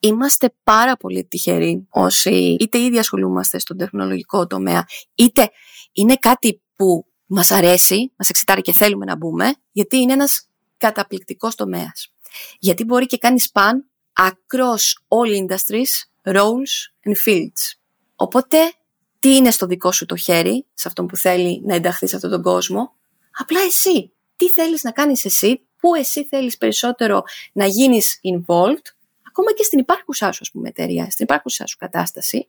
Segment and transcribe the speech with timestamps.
[0.00, 5.50] είμαστε πάρα πολύ τυχεροί όσοι είτε ήδη ασχολούμαστε στον τεχνολογικό τομέα, είτε
[5.92, 11.54] είναι κάτι που μας αρέσει, μας εξητάρει και θέλουμε να μπούμε, γιατί είναι ένας καταπληκτικός
[11.54, 12.12] τομέας.
[12.58, 13.72] Γιατί μπορεί και κάνει span
[14.28, 15.92] across all industries,
[16.34, 16.72] roles
[17.04, 17.78] and fields.
[18.14, 18.56] Οπότε,
[19.18, 22.30] τι είναι στο δικό σου το χέρι, σε αυτόν που θέλει να ενταχθεί σε αυτόν
[22.30, 22.94] τον κόσμο,
[23.38, 24.12] απλά εσύ.
[24.36, 27.22] Τι θέλεις να κάνεις εσύ, πού εσύ θέλεις περισσότερο
[27.52, 28.84] να γίνεις involved,
[29.40, 32.48] ακόμα και στην υπάρχουσά σου, ας πούμε, εταιρεία, στην υπάρχουσά σου κατάσταση.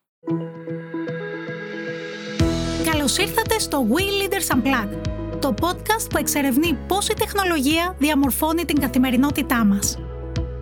[2.92, 5.02] Καλώς ήρθατε στο We Leaders Unplugged,
[5.40, 9.98] το podcast που εξερευνεί πώς η τεχνολογία διαμορφώνει την καθημερινότητά μας.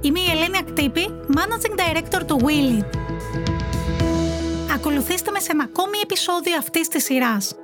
[0.01, 2.97] Είμαι η Ελένη Ακτύπη, Managing Director του WeLead.
[4.75, 7.55] Ακολουθήστε με σε ένα ακόμη επεισόδιο αυτής της σειράς.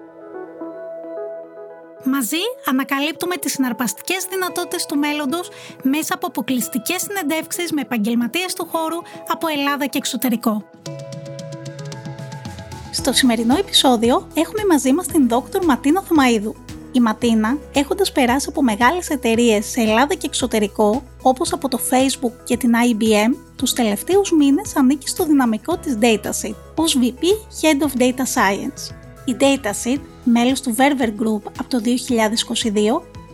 [2.08, 5.50] Μαζί ανακαλύπτουμε τις συναρπαστικές δυνατότητες του μέλλοντος
[5.84, 10.70] μέσα από αποκλειστικές συνεντεύξεις με επαγγελματίες του χώρου από Ελλάδα και εξωτερικό.
[12.92, 16.56] Στο σημερινό επεισόδιο έχουμε μαζί μας την Δόκτωρ Ματίνα Θωμαίδου.
[16.92, 22.34] Η Ματίνα, έχοντας περάσει από μεγάλες εταιρείες σε Ελλάδα και εξωτερικό, όπως από το Facebook
[22.44, 27.24] και την IBM, τους τελευταίους μήνες ανήκει στο δυναμικό της Dataseed, ως VP
[27.62, 29.05] Head of Data Science.
[29.26, 31.86] Η Dataseed, μέλος του Verver Group από το 2022,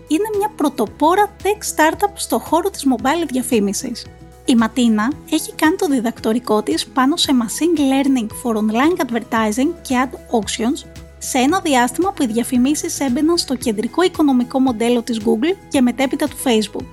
[0.08, 4.06] είναι μια πρωτοπόρα tech startup στο χώρο της mobile διαφήμισης.
[4.46, 9.96] Η Ματίνα έχει κάνει το διδακτορικό της πάνω σε Machine Learning for Online Advertising και
[10.06, 15.58] Ad Auctions σε ένα διάστημα που οι διαφημίσεις έμπαιναν στο κεντρικό οικονομικό μοντέλο της Google
[15.70, 16.86] και μετέπειτα του Facebook.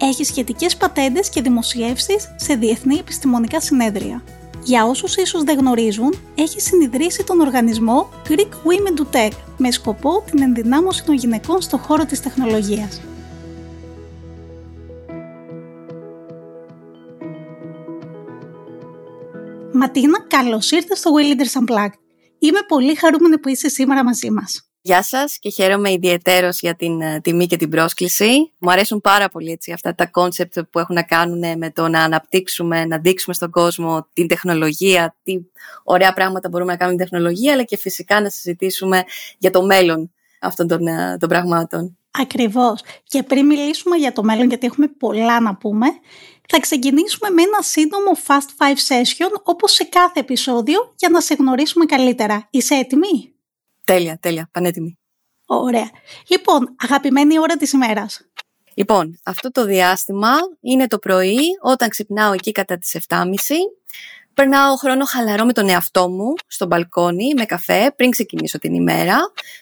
[0.00, 4.22] Έχει σχετικές πατέντες και δημοσιεύσεις σε διεθνή επιστημονικά συνέδρια.
[4.64, 10.24] Για όσους ίσως δεν γνωρίζουν, έχει συνιδρύσει τον οργανισμό Greek Women in Tech με σκοπό
[10.30, 13.00] την ενδυνάμωση των γυναικών στον χώρο της τεχνολογίας.
[19.72, 21.98] Ματίνα, καλώς ήρθατε στο Will Leaders Unplugged.
[22.38, 24.63] Είμαι πολύ χαρούμενη που είσαι σήμερα μαζί μας.
[24.86, 28.52] Γεια σας και χαίρομαι ιδιαιτέρως για την ε, τιμή και την πρόσκληση.
[28.58, 32.02] Μου αρέσουν πάρα πολύ έτσι, αυτά τα concept που έχουν να κάνουν με το να
[32.02, 35.38] αναπτύξουμε, να δείξουμε στον κόσμο την τεχνολογία, τι
[35.84, 39.02] ωραία πράγματα μπορούμε να κάνουμε με την τεχνολογία, αλλά και φυσικά να συζητήσουμε
[39.38, 41.98] για το μέλλον αυτών των, uh, των πραγμάτων.
[42.10, 42.80] Ακριβώς.
[43.04, 45.86] Και πριν μιλήσουμε για το μέλλον, γιατί έχουμε πολλά να πούμε,
[46.48, 51.34] θα ξεκινήσουμε με ένα σύντομο Fast Five Session, όπως σε κάθε επεισόδιο, για να σε
[51.34, 52.46] γνωρίσουμε καλύτερα.
[52.50, 53.33] Είσαι έτοιμη;
[53.84, 54.48] Τέλεια, τέλεια.
[54.52, 54.98] Πανέτοιμη.
[55.46, 55.90] Ωραία.
[56.28, 58.20] Λοιπόν, αγαπημένη ώρα της ημέρας.
[58.74, 60.30] Λοιπόν, αυτό το διάστημα
[60.60, 63.24] είναι το πρωί, όταν ξυπνάω εκεί κατά τις 7.30
[64.34, 69.18] Περνάω χρόνο χαλαρό με τον εαυτό μου στο μπαλκόνι με καφέ πριν ξεκινήσω την ημέρα,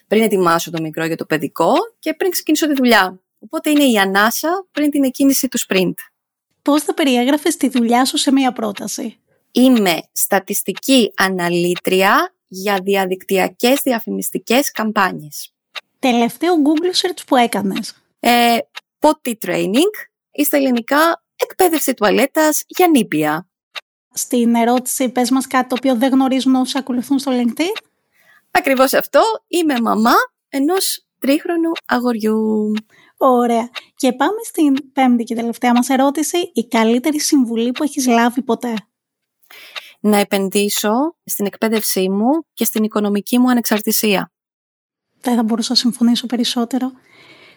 [0.06, 3.21] πριν ετοιμάσω το μικρό για το παιδικό και πριν ξεκινήσω τη δουλειά.
[3.39, 5.94] Οπότε είναι η ανάσα πριν την εκκίνηση του sprint.
[6.62, 9.16] Πώς θα περιέγραφες τη δουλειά σου σε μία πρόταση;
[9.50, 15.54] Είμαι στατιστική αναλύτρια για διαδικτυακές διαφημιστικές καμπάνιες.
[15.98, 18.56] Τελευταίο Google search που έκανες; Ε,
[19.00, 19.92] potty training
[20.32, 23.46] ή στα ελληνικά εκπαίδευση τουαλέτας για νήπια
[24.12, 27.82] στην ερώτηση πες μας κάτι το οποίο δεν γνωρίζουν όσοι ακολουθούν στο LinkedIn.
[28.50, 29.20] Ακριβώς αυτό.
[29.48, 30.14] Είμαι μαμά
[30.48, 32.72] ενός τρίχρονου αγοριού.
[33.16, 33.70] Ωραία.
[33.96, 36.50] Και πάμε στην πέμπτη και τελευταία μας ερώτηση.
[36.54, 38.74] Η καλύτερη συμβουλή που έχεις λάβει ποτέ.
[40.04, 40.90] Να επενδύσω
[41.24, 44.32] στην εκπαίδευσή μου και στην οικονομική μου ανεξαρτησία.
[45.20, 46.92] Δεν θα μπορούσα να συμφωνήσω περισσότερο.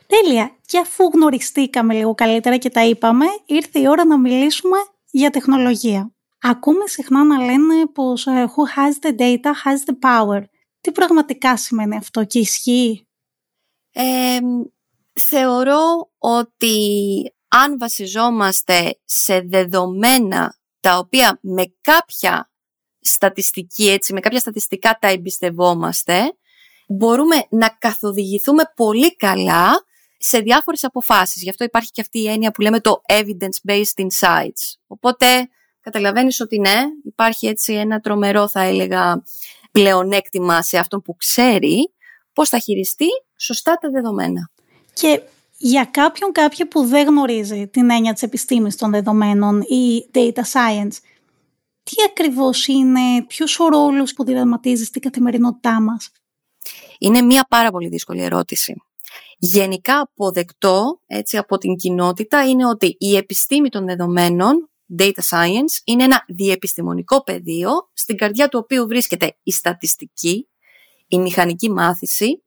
[0.08, 0.56] Τέλεια.
[0.66, 4.78] Και αφού γνωριστήκαμε λίγο καλύτερα και τα είπαμε, ήρθε η ώρα να μιλήσουμε
[5.12, 6.12] για τεχνολογία.
[6.42, 10.44] Ακούμε συχνά να λένε πως ε, who has the data has the power.
[10.82, 13.08] Τι πραγματικά σημαίνει αυτό και ισχύει;
[15.14, 16.78] θεωρώ ότι
[17.48, 22.52] αν βασιζόμαστε σε δεδομένα τα οποία με κάποια
[23.00, 26.36] στατιστική, έτσι, με κάποια στατιστικά τα εμπιστευόμαστε,
[26.88, 29.86] μπορούμε να καθοδηγηθούμε πολύ καλά
[30.18, 31.42] σε διάφορες αποφάσεις.
[31.42, 34.78] Γι' αυτό υπάρχει και αυτή η έννοια που λέμε το evidence-based insights.
[34.88, 35.50] Οπότε
[35.82, 39.24] καταλαβαίνεις ότι ναι, υπάρχει έτσι ένα τρομερό θα έλεγα
[39.72, 41.94] πλεονέκτημα σε αυτόν που ξέρει
[42.34, 44.52] πώς θα χειριστεί σωστά τα δεδομένα.
[44.94, 45.22] Και
[45.58, 50.98] για κάποιον κάποια που δεν γνωρίζει την έννοια της επιστήμης των δεδομένων ή data science,
[51.84, 56.12] τι ακριβώς είναι, ποιος ο ρόλος που διδαματίζει στην καθημερινότητά μας;
[57.00, 58.76] Είναι μια πάρα πολύ δύσκολη ερώτηση.
[59.38, 66.04] Γενικά αποδεκτό έτσι, από την κοινότητα είναι ότι η επιστήμη των δεδομένων data science είναι
[66.04, 70.48] ένα διεπιστημονικό πεδίο στην καρδιά του οποίου βρίσκεται η στατιστική,
[71.08, 72.44] η μηχανική μάθηση,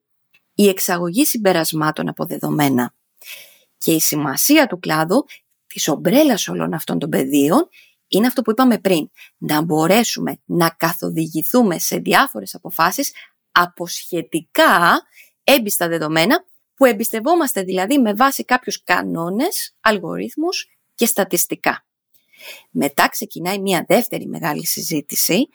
[0.53, 2.93] η εξαγωγή συμπερασμάτων από δεδομένα.
[3.79, 5.25] Και η σημασία του κλάδου,
[5.67, 7.69] της ομπρέλας όλων αυτών των πεδίων,
[8.07, 9.09] είναι αυτό που είπαμε πριν.
[9.37, 13.13] Να μπορέσουμε να καθοδηγηθούμε σε διάφορες αποφάσεις
[13.51, 15.01] από σχετικά
[15.43, 16.45] έμπιστα δεδομένα
[16.75, 21.85] που εμπιστευόμαστε δηλαδή με βάση κάποιους κανόνες, αλγορίθμους και στατιστικά.
[22.69, 25.47] Μετά ξεκινάει μια δεύτερη μεγάλη συζήτηση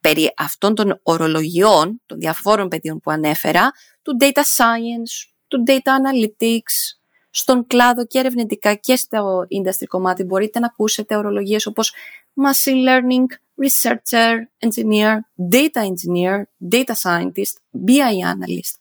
[0.00, 3.70] περί αυτών των ορολογιών, των διαφόρων πεδίων που ανέφερα,
[4.02, 7.01] του data science, του data analytics,
[7.34, 11.94] στον κλάδο και ερευνητικά και στο industry κομμάτι μπορείτε να ακούσετε ορολογίες όπως
[12.44, 13.26] machine learning,
[13.62, 15.16] researcher, engineer,
[15.52, 16.42] data engineer,
[16.72, 17.56] data scientist,
[17.86, 18.74] BI analyst.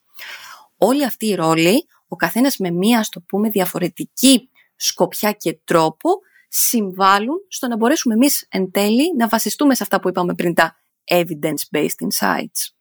[0.77, 6.09] Όλοι αυτοί οι ρόλοι, ο καθένας με μία, ας το πούμε, διαφορετική σκοπιά και τρόπο,
[6.47, 10.75] συμβάλλουν στο να μπορέσουμε εμείς εν τέλει να βασιστούμε σε αυτά που είπαμε πριν τα
[11.11, 12.73] evidence-based insights.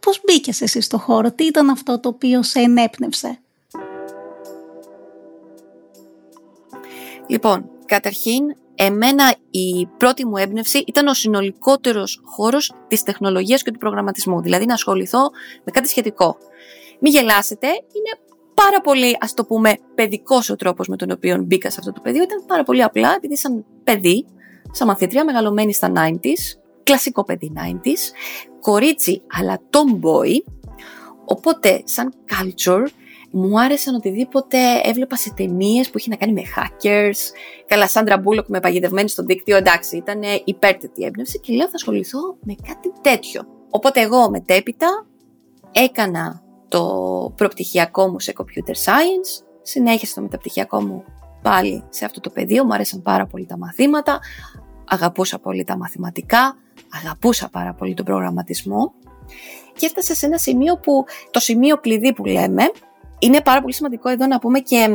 [0.00, 3.40] Πώς μπήκες εσύ στο χώρο, τι ήταν αυτό το οποίο σε ενέπνευσε;
[7.26, 8.42] Λοιπόν, καταρχήν,
[8.74, 14.64] εμένα η πρώτη μου έμπνευση ήταν ο συνολικότερος χώρος της τεχνολογίας και του προγραμματισμού, δηλαδή
[14.64, 15.30] να ασχοληθώ
[15.64, 16.36] με κάτι σχετικό.
[17.00, 21.70] Μην γελάσετε, είναι πάρα πολύ, ας το πούμε, παιδικός ο τρόπος με τον οποίο μπήκα
[21.70, 22.22] σε αυτό το πεδίο.
[22.22, 24.26] Ήταν πάρα πολύ απλά, επειδή σαν παιδί,
[24.70, 28.12] σαν μαθήτρια, μεγαλωμένη στα 90s, κλασικό παιδί 90s,
[28.60, 30.52] κορίτσι αλλά tomboy,
[31.24, 32.86] οπότε σαν culture
[33.38, 34.58] μου άρεσαν οτιδήποτε.
[34.82, 37.18] Έβλεπα σε ταινίες που είχε να κάνει με hackers.
[37.66, 42.36] Καλά, Σάντρα Μπούλοκ με παγιδευμένη στο δίκτυο, εντάξει, ήταν υπέρτετη έμπνευση και λέω θα ασχοληθώ
[42.40, 43.42] με κάτι τέτοιο.
[43.70, 45.06] Οπότε εγώ μετέπειτα
[45.72, 46.82] έκανα το
[47.36, 51.04] προπτυχιακό μου σε computer science, συνέχισα το μεταπτυχιακό μου
[51.42, 54.18] πάλι σε αυτό το πεδίο, μου άρεσαν πάρα πολύ τα μαθήματα,
[54.84, 56.56] αγαπούσα πολύ τα μαθηματικά,
[57.02, 58.92] αγαπούσα πάρα πολύ τον προγραμματισμό.
[59.76, 62.70] Και έφτασα σε ένα σημείο που το σημείο κλειδί που λέμε
[63.18, 64.88] είναι πάρα πολύ σημαντικό εδώ να πούμε και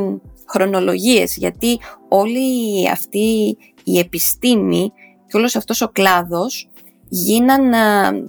[0.48, 1.80] χρονολογίες γιατί
[2.10, 4.92] όλη αυτή η επιστήμη
[5.28, 6.70] και όλος αυτός ο κλάδος
[7.10, 7.74] γίναν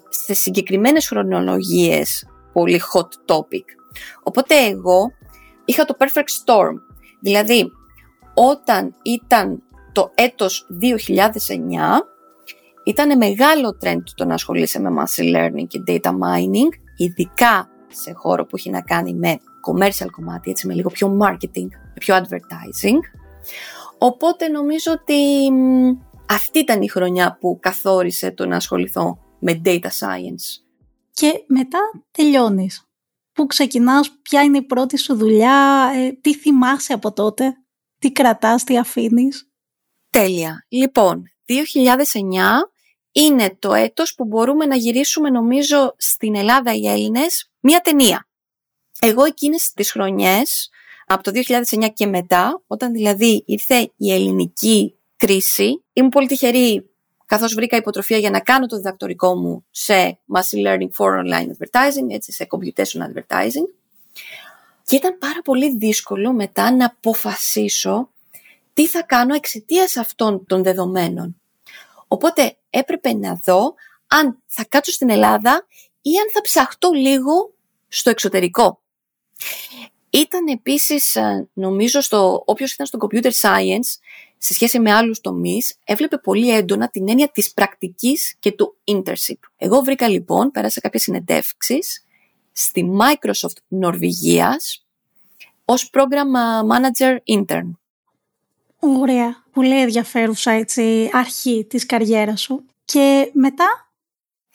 [0.09, 3.65] σε συγκεκριμένες χρονολογίες πολύ hot topic.
[4.23, 5.13] Οπότε εγώ
[5.65, 6.75] είχα το perfect storm.
[7.21, 7.71] Δηλαδή,
[8.35, 9.63] όταν ήταν
[9.93, 12.07] το έτος 2009,
[12.85, 18.47] ήταν μεγάλο trend το να ασχολείσαι με machine learning και data mining, ειδικά σε χώρο
[18.47, 19.39] που έχει να κάνει με
[19.71, 22.99] commercial κομμάτι, έτσι με λίγο πιο marketing, πιο advertising.
[23.99, 25.51] Οπότε νομίζω ότι
[26.29, 30.63] αυτή ήταν η χρονιά που καθόρισε το να ασχοληθώ με data science.
[31.13, 31.79] Και μετά
[32.11, 32.87] τελειώνεις.
[33.33, 37.57] Πού ξεκινάς, ποια είναι η πρώτη σου δουλειά, ε, τι θυμάσαι από τότε,
[37.99, 39.49] τι κρατάς, τι αφήνεις.
[40.11, 40.67] Τέλεια.
[40.69, 42.73] Λοιπόν, 2009
[43.13, 48.27] είναι το έτος που μπορούμε να γυρίσουμε νομίζω στην Ελλάδα οι Έλληνες μία ταινία.
[49.05, 50.71] Εγώ εκείνες τις χρονιές,
[51.07, 56.91] από το 2009 και μετά, όταν δηλαδή ήρθε η ελληνική κρίση, ήμουν πολύ τυχερή
[57.27, 62.11] καθώς βρήκα υποτροφία για να κάνω το διδακτορικό μου σε Machine Learning for Online Advertising,
[62.11, 63.69] έτσι, σε Computation Advertising.
[64.85, 68.09] Και ήταν πάρα πολύ δύσκολο μετά να αποφασίσω
[68.75, 71.41] τι θα κάνω εξαιτίας αυτών των δεδομένων.
[72.09, 73.75] Οπότε έπρεπε να δω
[74.07, 75.67] αν θα κάτσω στην Ελλάδα
[76.03, 77.55] ή αν θα ψαχτώ λίγο
[77.89, 78.82] στο εξωτερικό.
[80.11, 83.99] Ήταν επίσης, ε, νομίζω, στο, όποιος ήταν στο computer science,
[84.39, 89.39] σε σχέση με άλλους τομείς, έβλεπε πολύ έντονα την έννοια της πρακτικής και του internship.
[89.57, 92.07] Εγώ βρήκα λοιπόν, πέρασα κάποιες συνεντεύξεις,
[92.53, 94.87] στη Microsoft Νορβηγίας,
[95.65, 96.29] ως program
[96.71, 97.71] manager intern.
[98.79, 99.45] Ωραία.
[99.53, 102.65] Πολύ ενδιαφέρουσα έτσι αρχή της καριέρας σου.
[102.85, 103.93] Και μετά;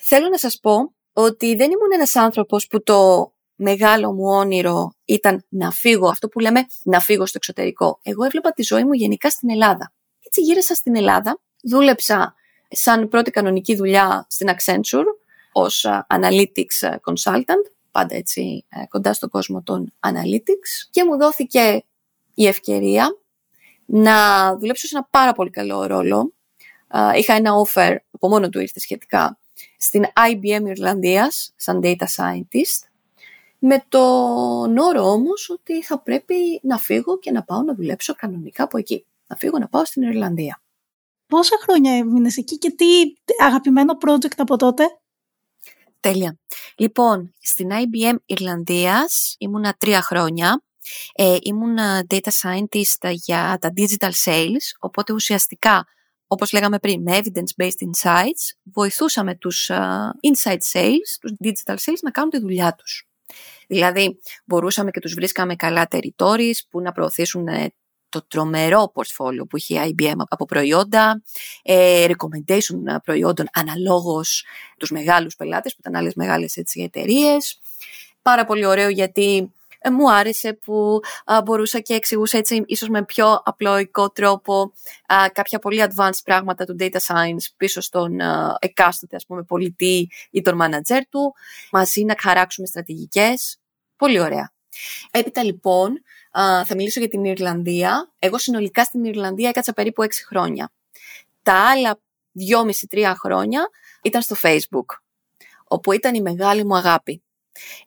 [0.09, 5.45] Θέλω να σας πω ότι δεν ήμουν ένας άνθρωπος που το μεγάλο μου όνειρο ήταν
[5.49, 7.99] να φύγω, αυτό που λέμε να φύγω στο εξωτερικό.
[8.03, 9.93] Εγώ έβλεπα τη ζωή μου γενικά στην Ελλάδα.
[10.25, 12.35] Έτσι γύρισα στην Ελλάδα, δούλεψα
[12.69, 15.05] σαν πρώτη κανονική δουλειά στην Accenture
[15.51, 21.83] ως analytics consultant, πάντα έτσι ε, κοντά στον κόσμο των analytics και μου δόθηκε
[22.33, 23.17] η ευκαιρία
[23.85, 24.15] να
[24.57, 26.33] δουλέψω σε ένα πάρα πολύ καλό ρόλο.
[27.15, 29.39] Είχα ένα offer, από μόνο του ήρθε σχετικά,
[29.77, 32.86] στην IBM Ιρλανδίας, σαν data scientist,
[33.59, 38.63] με τον όρο όμως ότι θα πρέπει να φύγω και να πάω να δουλέψω κανονικά
[38.63, 39.05] από εκεί.
[39.27, 40.61] Να φύγω να πάω στην Ιρλανδία.
[41.27, 42.85] Πόσα χρόνια έμεινες εκεί και τι
[43.43, 44.83] αγαπημένο project από τότε;
[45.99, 46.39] Τέλεια.
[46.75, 50.63] Λοιπόν, στην IBM Ιρλανδίας ήμουνα τρία χρόνια
[51.13, 55.87] ε, ήμουν data scientist για τα digital sales, οπότε ουσιαστικά,
[56.27, 59.69] όπως λέγαμε πριν, με evidence-based insights, βοηθούσαμε τους
[60.27, 63.06] inside sales, τους digital sales, να κάνουν τη δουλειά τους.
[63.67, 67.73] Δηλαδή, μπορούσαμε και τους βρίσκαμε καλά territories που να προωθήσουν ε,
[68.09, 71.23] το τρομερό portfolio που είχε η IBM από προϊόντα,
[71.63, 74.45] ε, recommendation προϊόντων αναλόγως
[74.77, 77.59] τους μεγάλους πελάτες που ήταν άλλες μεγάλες εταιρείες.
[78.21, 79.51] Πάρα πολύ ωραίο γιατί
[79.87, 80.99] ε, μου άρεσε που
[81.43, 84.73] μπορούσα και εξηγούσα έτσι ίσως με πιο απλοϊκό τρόπο
[85.33, 88.19] κάποια πολύ advanced πράγματα του data science πίσω στον
[88.59, 91.33] εκάστοτε ας πούμε πολιτή ή τον manager του,
[91.71, 93.57] μαζί να χαράξουμε στρατηγικές.
[93.95, 94.51] Πολύ ωραία.
[95.11, 96.01] Έπειτα λοιπόν
[96.65, 98.11] θα μιλήσω για την Ιρλανδία.
[98.19, 100.71] Εγώ συνολικά στην Ιρλανδία έκατσα περίπου 6 χρόνια.
[101.43, 101.99] Τα άλλα
[102.99, 103.69] 2,5-3 χρόνια
[104.01, 104.97] ήταν στο Facebook,
[105.63, 107.21] όπου ήταν η μεγάλη μου αγάπη.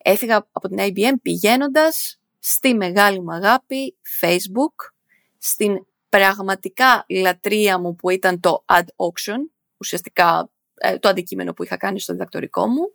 [0.03, 4.91] Έφυγα από την IBM πηγαίνοντας στη μεγάλη μου αγάπη Facebook,
[5.37, 9.37] στην πραγματικά λατρεία μου που ήταν το ad auction,
[9.77, 12.91] ουσιαστικά ε, το αντικείμενο που είχα κάνει στο διδακτορικό μου,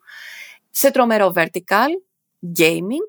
[0.71, 1.89] σε τρομερό vertical,
[2.59, 3.07] gaming,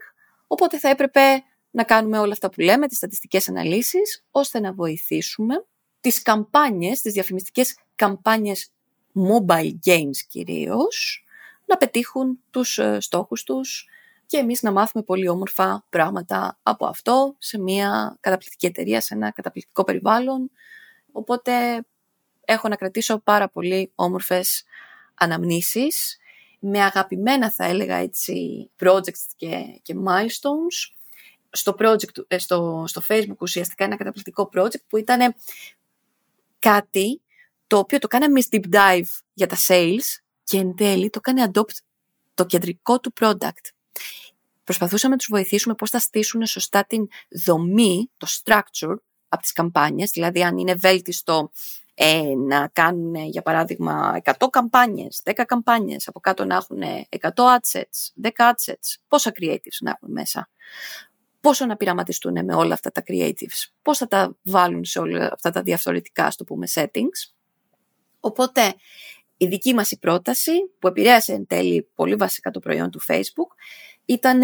[0.48, 5.66] οπότε θα έπρεπε να κάνουμε όλα αυτά που λέμε, τις στατιστικές αναλύσεις, ώστε να βοηθήσουμε
[6.02, 8.72] τις καμπάνιες, τις διαφημιστικές καμπάνιες
[9.16, 11.26] mobile games κυρίως,
[11.68, 13.88] να πετύχουν τους ε, στόχους τους
[14.26, 19.32] και εμείς να μάθουμε πολύ όμορφα πράγματα από αυτό σε μια καταπληκτική εταιρεία, σε ένα
[19.32, 20.52] καταπληκτικό περιβάλλον.
[21.12, 21.86] Οπότε
[22.46, 24.64] έχω να κρατήσω πάρα πολύ όμορφες
[25.14, 26.18] αναμνήσεις
[26.60, 30.96] με αγαπημένα θα έλεγα έτσι projects και, και milestones.
[31.50, 35.36] Στο, project, ε, στο, στο facebook ουσιαστικά ένα καταπληκτικό project που ήταν
[36.60, 37.22] κάτι
[37.68, 41.75] το οποίο το κάναμε deep dive για τα sales και εν τέλει το κάνει adopt
[42.34, 43.72] το κεντρικό του product.
[44.63, 47.08] Προσπαθούσαμε να τους βοηθήσουμε πώς θα στήσουν σωστά την
[47.46, 48.96] δομή, το structure
[49.30, 51.51] από τις καμπάνιες, δηλαδή αν είναι βέλτιστο
[51.94, 58.24] ε, να κάνουν για παράδειγμα 100 καμπάνιες, 10 καμπάνιες, από κάτω να έχουν 100 adsets,
[58.24, 60.50] 10 adsets, πόσα creatives να έχουν μέσα.
[61.42, 65.50] Πόσο να πειραματιστούν με όλα αυτά τα creatives, πώς θα τα βάλουν σε όλα αυτά
[65.50, 67.34] τα διαφορετικά, στο πούμε, settings.
[68.20, 68.75] Οπότε
[69.38, 73.56] η δική μας η πρόταση, που επηρέασε εν τέλει πολύ βασικά το προϊόν του Facebook,
[74.06, 74.39] ήταν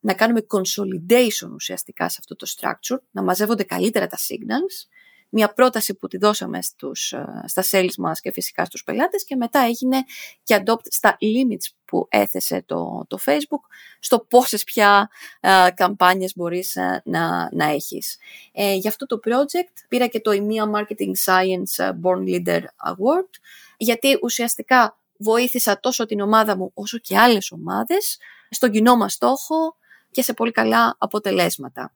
[0.00, 4.88] να κάνουμε consolidation ουσιαστικά σε αυτό το structure, να μαζεύονται καλύτερα τα signals,
[5.34, 9.36] μια πρόταση που τη δώσαμε στους, ε, στα sales μας και φυσικά στους πελάτες και
[9.36, 10.04] μετά έγινε
[10.42, 13.64] και adopt στα limits που έθεσε το, το Facebook
[14.00, 15.10] στο πόσες πια
[15.40, 18.18] uh, καμπάνιες μπορείς uh, να, να έχεις.
[18.52, 23.30] Ε, για αυτό το project πήρα και το EMEA Marketing Science Born Leader Award
[23.76, 28.18] γιατί ουσιαστικά βοήθησα τόσο την ομάδα μου όσο και άλλες ομάδες
[28.50, 29.76] στον κοινό μας στόχο
[30.10, 31.94] και σε πολύ καλά αποτελέσματα.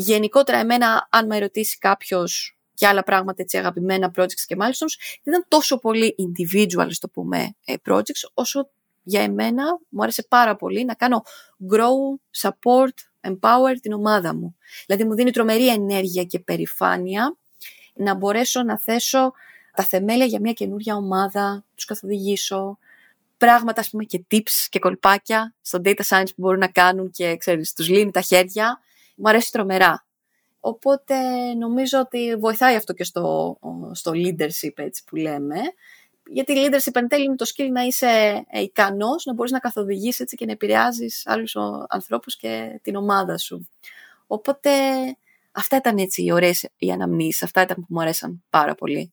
[0.00, 5.34] Γενικότερα εμένα, αν με ερωτήσει κάποιος και άλλα πράγματα, έτσι αγαπημένα projects και milestones, δεν
[5.34, 8.70] ήταν τόσο πολύ individual, το πούμε, ε, projects, όσο
[9.02, 11.22] για εμένα μου άρεσε πάρα πολύ να κάνω
[11.72, 14.56] grow, support, empower την ομάδα μου.
[14.86, 17.36] Δηλαδή μου δίνει τρομερή ενέργεια και περηφάνεια
[17.94, 19.32] να μπορέσω να θέσω
[19.74, 22.78] τα θεμέλια για μια καινούρια ομάδα, τους καθοδηγήσω,
[23.36, 27.36] πράγματα ας πούμε και tips και κολπάκια στο data science που μπορούν να κάνουν και
[27.36, 28.80] ξέρεις, τους λύνει τα χέρια.
[29.18, 30.06] Μου αρέσει τρομερά.
[30.60, 31.14] Οπότε
[31.58, 33.58] νομίζω ότι βοηθάει αυτό και στο,
[33.92, 35.56] στο leadership έτσι που λέμε.
[36.30, 39.58] Γιατί η leadership εν τέλει είναι το skill να είσαι ε, ικανός, να μπορείς να
[39.58, 41.56] καθοδηγείς έτσι και να επηρεάζεις άλλους
[41.88, 43.68] ανθρώπους και την ομάδα σου.
[44.26, 44.70] Οπότε
[45.52, 49.12] αυτά ήταν έτσι οι ωραίες οι αναμνήσεις, αυτά ήταν που μου αρέσαν πάρα πολύ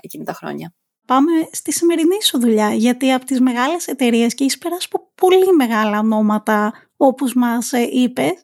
[0.00, 0.72] εκείνη τα χρόνια.
[1.06, 5.52] Πάμε στη σημερινή σου δουλειά, γιατί από τις μεγάλες εταιρείες και είσαι περάσει από πολύ
[5.56, 8.42] μεγάλα ονόματα, όπως μας ε, είπες,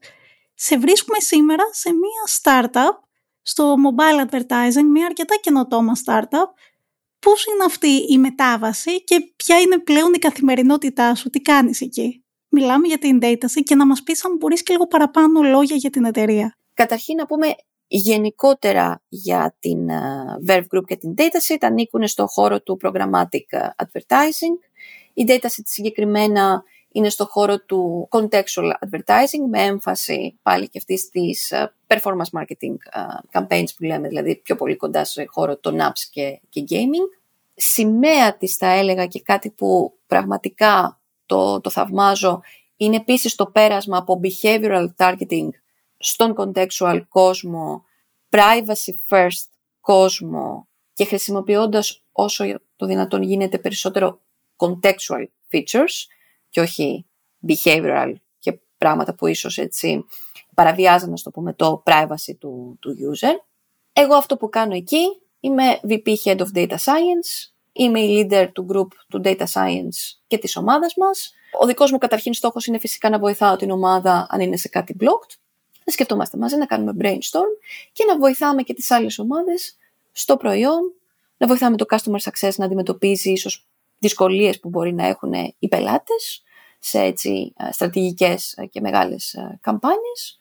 [0.54, 3.06] σε βρίσκουμε σήμερα σε μία startup
[3.42, 6.50] στο mobile advertising, μία αρκετά καινοτόμα startup.
[7.18, 12.25] Πώς είναι αυτή η μετάβαση και ποια είναι πλέον η καθημερινότητά σου, τι κάνεις εκεί;
[12.49, 15.90] Μιλάμε για την Datacy και να μας πεις αν μπορείς και λίγο παραπάνω λόγια για
[15.90, 16.56] την εταιρεία.
[16.75, 17.54] Καταρχήν να πούμε
[17.87, 19.88] γενικότερα για την
[20.46, 24.56] Verve Group και την Dataset ανήκουν στο χώρο του programmatic advertising.
[25.14, 26.62] Η Dataset συγκεκριμένα
[26.94, 31.52] είναι στο χώρο του contextual advertising με έμφαση πάλι και αυτή στις
[31.86, 32.74] performance marketing
[33.32, 37.20] campaigns που λέμε, δηλαδή πιο πολύ κοντά σε χώρο των apps και, και gaming.
[37.54, 42.42] Σημαία της θα έλεγα και κάτι που πραγματικά το, το θαυμάζω
[42.76, 45.48] είναι επίσης το πέρασμα από behavioral targeting
[45.96, 47.84] στον contextual κόσμο,
[48.30, 49.48] privacy first
[49.80, 52.44] κόσμο και χρησιμοποιώντας όσο
[52.76, 54.20] το δυνατόν γίνεται περισσότερο
[54.56, 56.06] contextual features
[56.54, 57.06] και όχι
[57.49, 60.04] behavioral και πράγματα που ίσως έτσι
[60.54, 63.34] παραβιάζουν, να το πούμε, το privacy του, του user.
[63.92, 65.04] Εγώ αυτό που κάνω εκεί
[65.40, 70.38] είμαι VP Head of Data Science, είμαι η leader του group του Data Science και
[70.38, 71.34] της ομάδας μας.
[71.61, 74.96] Ο δικός μου καταρχήν στόχος είναι φυσικά να βοηθάω την ομάδα αν είναι σε κάτι
[75.00, 75.37] blocked
[75.84, 77.52] να σκεφτόμαστε μαζί, να κάνουμε brainstorm
[77.92, 79.76] και να βοηθάμε και τις άλλες ομάδες
[80.12, 80.80] στο προϊόν,
[81.37, 83.66] να βοηθάμε το customer success να αντιμετωπίζει ίσως
[84.04, 86.42] δυσκολίες που μπορεί να έχουν οι πελάτες
[86.78, 90.38] σε έτσι ε, στρατηγικές και μεγάλες ε, καμπάνιες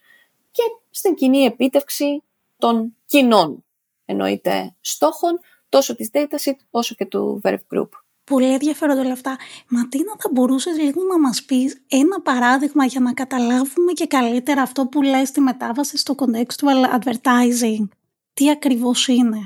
[0.51, 2.23] και στην κοινή επίτευξη
[2.57, 3.65] των κοινών
[4.05, 5.39] εννοείται στόχων
[5.69, 7.89] τόσο της Dataset όσο και του Verve Group.
[8.23, 9.37] Πολύ ενδιαφέροντα όλα αυτά.
[9.69, 14.87] Ματίνα, θα μπορούσες λίγο να μας πεις ένα παράδειγμα για να καταλάβουμε και καλύτερα αυτό
[14.87, 17.87] που λες στη μετάβαση στο contextual advertising.
[18.33, 19.39] Τι ακριβώς είναι;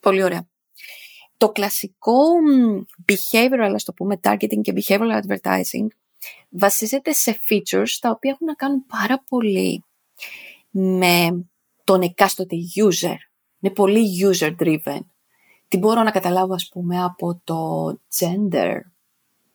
[0.00, 0.47] Πολύ ωραία.
[1.38, 2.22] Το κλασικό
[3.06, 5.86] behavioral, ας το πούμε, targeting και behavioral advertising
[6.48, 9.84] βασίζεται σε features τα οποία έχουν να κάνουν πάρα πολύ
[10.70, 11.46] με
[11.84, 13.16] τον εκάστοτε user.
[13.60, 15.00] Είναι πολύ user driven
[15.68, 18.80] τι μπορώ να καταλάβω ας πούμε από το gender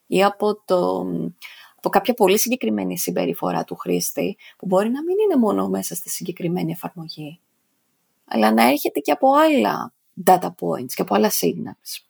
[0.08, 1.06] ή από, το,
[1.76, 6.10] από κάποια πολύ συγκεκριμένη συμπεριφορά του χρήστη που μπορεί να μην είναι μόνο μέσα στη
[6.10, 7.40] συγκεκριμένη εφαρμογή
[8.26, 9.94] αλλά να έρχεται και από άλλα
[10.26, 12.04] data points και από άλλα signals.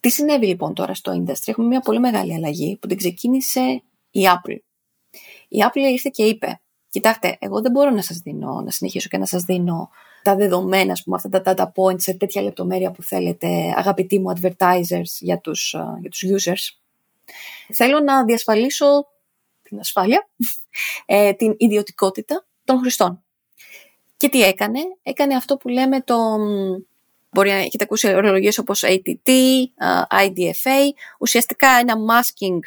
[0.00, 4.20] Τι συνέβη λοιπόν τώρα στο industry; Έχουμε μια πολύ μεγάλη αλλαγή που την ξεκίνησε η
[4.24, 4.58] Apple.
[5.48, 9.18] Η Apple ήρθε και είπε Κοιτάξτε, εγώ δεν μπορώ να σας δίνω, να συνεχίσω και
[9.18, 9.90] να σας δίνω
[10.22, 15.12] τα δεδομένα, πούμε, αυτά τα data points σε τέτοια λεπτομέρεια που θέλετε, αγαπητοί μου advertisers
[15.18, 16.80] για τους, για τους users.
[17.72, 19.06] Θέλω να διασφαλίσω
[19.62, 20.28] την ασφάλεια,
[21.06, 23.24] ε, την ιδιωτικότητα των χρηστών.
[24.20, 26.16] Και τι έκανε, έκανε αυτό που λέμε το,
[27.30, 29.30] μπορεί να έχετε ακούσει ορολογίες όπως ATT,
[30.10, 30.78] IDFA,
[31.18, 32.58] ουσιαστικά ένα masking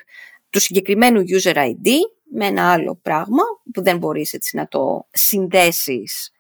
[0.50, 1.90] του συγκεκριμένου user ID
[2.24, 3.44] με ένα άλλο πράγμα
[3.74, 6.32] που δεν μπορείς έτσι να το συνδέσεις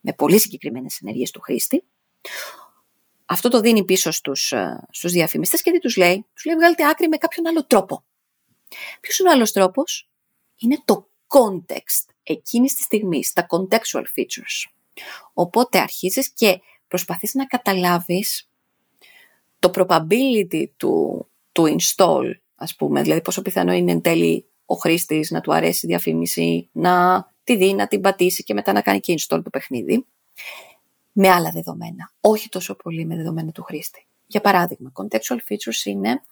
[0.00, 1.84] με πολύ συγκεκριμένες ενέργειες του χρήστη.
[3.24, 6.88] Αυτό το δίνει πίσω στους, ε, στους διαφημιστές και τι τους λέει; Τους λέει βγάλετε
[6.88, 8.04] άκρη με κάποιον άλλο τρόπο.
[9.00, 10.08] Ποιος είναι ο άλλος τρόπος;
[10.56, 14.70] Είναι το context εκείνης της στιγμής, τα contextual features.
[15.32, 18.50] Οπότε αρχίζεις και προσπαθείς να καταλάβεις
[19.58, 25.30] το probability του, του install, ας πούμε, δηλαδή πόσο πιθανό είναι εν τέλει ο χρήστης
[25.30, 29.00] να του αρέσει η διαφήμιση, να τη δει, να την πατήσει και μετά να κάνει
[29.00, 30.06] και install το παιχνίδι.
[31.12, 32.12] Με άλλα δεδομένα.
[32.20, 34.06] Όχι τόσο πολύ με δεδομένα του χρήστη.
[34.26, 36.22] Για παράδειγμα, contextual features είναι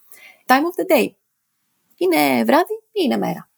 [0.46, 1.08] time of the day.
[1.96, 3.50] Είναι βράδυ ή είναι μέρα.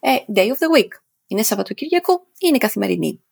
[0.00, 0.88] Ε, day of the week.
[1.28, 3.22] Είναι Σαββατοκύριακο ή είναι καθημερινή.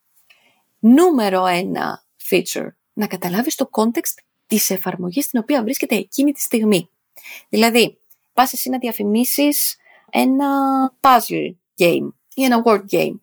[0.78, 2.68] Νούμερο ένα feature.
[2.92, 6.90] Να καταλάβεις το context της εφαρμογής στην οποία βρίσκεται εκείνη τη στιγμή.
[7.48, 7.98] Δηλαδή,
[8.32, 9.76] πας εσύ να διαφημίσεις
[10.10, 10.48] ένα
[11.00, 13.14] puzzle game ή ένα word game.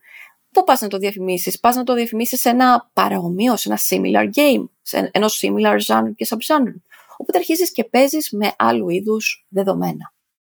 [0.51, 4.29] Πού πας να το διαφημίσεις, πας να το διαφημίσεις σε ένα παραομοίο, σε ένα similar
[4.35, 6.75] game, σε ένα similar genre και subgenre.
[7.17, 10.13] Οπότε αρχίζεις και παίζεις με άλλου είδους δεδομένα.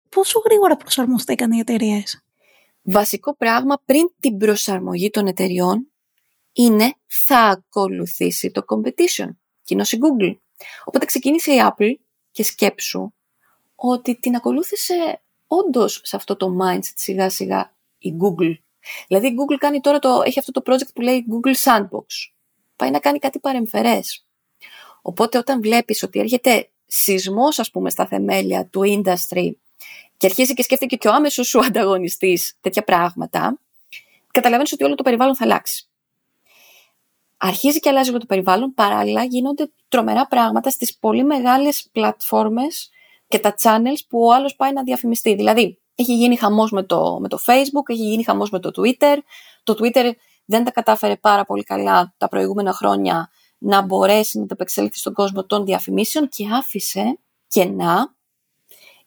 [0.09, 2.24] Πόσο γρήγορα προσαρμοστήκαν οι εταιρείες;
[2.90, 5.92] Βασικό πράγμα πριν την προσαρμογή των εταιριών
[6.53, 9.29] είναι θα ακολουθήσει το competition.
[9.62, 10.37] Κοινώς η Google.
[10.85, 11.94] Οπότε ξεκίνησε η Apple
[12.31, 13.12] και σκέψου
[13.74, 18.55] ότι την ακολούθησε όντως σε αυτό το mindset σιγά σιγά η Google.
[19.09, 22.07] Δηλαδή η Google κάνει τώρα το, έχει αυτό το project που λέει Google Sandbox.
[22.77, 24.27] Πάει να κάνει κάτι παρεμφερές.
[25.03, 29.51] Οπότε όταν βλέπεις ότι έρχεται σεισμός ας πούμε στα θεμέλια του industry
[30.18, 33.61] και αρχίζει και σκέφτεται και ο άμεσος σου ανταγωνιστής τέτοια πράγματα,
[34.33, 35.88] καταλαβαίνεις ότι όλο το περιβάλλον θα αλλάξει.
[37.37, 42.90] Αρχίζει και αλλάζει όλο το περιβάλλον, παράλληλα γίνονται τρομερά πράγματα στις πολύ μεγάλες πλατφόρμες
[43.28, 45.35] και τα channels που ο άλλος πάει να διαφημιστεί.
[45.35, 49.16] Δηλαδή, έχει γίνει χαμός με το, με το Facebook, έχει γίνει χαμός με το Twitter.
[49.62, 50.11] Το Twitter
[50.44, 55.12] δεν τα κατάφερε πάρα πολύ καλά τα προηγούμενα χρόνια να μπορέσει να το επεξέλθει στον
[55.12, 58.16] κόσμο των διαφημίσεων και άφησε κενά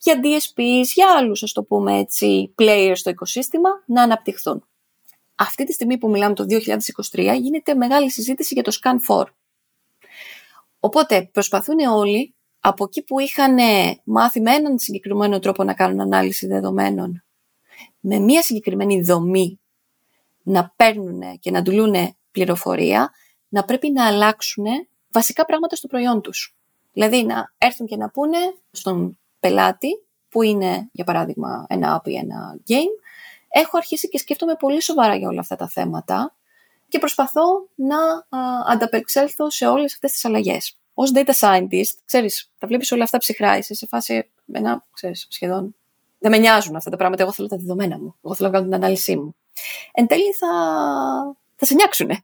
[0.04, 4.66] για DSPs, για άλλους, ας το πούμε έτσι, players στο οικοσύστημα να αναπτυχθούν.
[5.36, 6.46] Αυτή τη στιγμή που μιλάμε το
[7.12, 9.24] 2023 γίνεται μεγάλη συζήτηση για το Scan4.
[10.80, 13.58] Οπότε προσπαθούν όλοι από εκεί που είχαν
[14.04, 17.24] μάθει με έναν συγκεκριμένο τρόπο να κάνουν ανάλυση δεδομένων,
[18.00, 19.60] με μία συγκεκριμένη δομή
[20.44, 23.12] να παίρνουν και να αντουλούν πληροφορία,
[23.50, 24.66] να πρέπει να αλλάξουν
[25.12, 26.56] βασικά πράγματα στο προϊόν τους.
[26.94, 28.38] Δηλαδή να έρθουν και να πούνε
[28.72, 29.89] στον πελάτη,
[30.30, 33.01] που είναι για παράδειγμα ένα app ή ένα game,
[33.49, 36.36] έχω αρχίσει και σκέφτομαι πολύ σοβαρά για όλα αυτά τα θέματα
[36.88, 37.97] και προσπαθώ να
[38.67, 43.58] ανταπεξέλθω σε όλες αυτές τις αλλαγές ως data scientist, ξέρεις, τα βλέπεις όλα αυτά ψυχρά,
[43.58, 45.75] είσαι σε φάση, ένα, ξέρεις, σχεδόν,
[46.19, 48.69] δεν με νοιάζουν αυτά τα πράγματα, εγώ θέλω τα δεδομένα μου, εγώ θέλω να κάνω
[48.69, 49.36] την ανάλυση μου.
[49.91, 50.47] Εν τέλει θα,
[51.56, 52.23] θα σε νιάξουνε.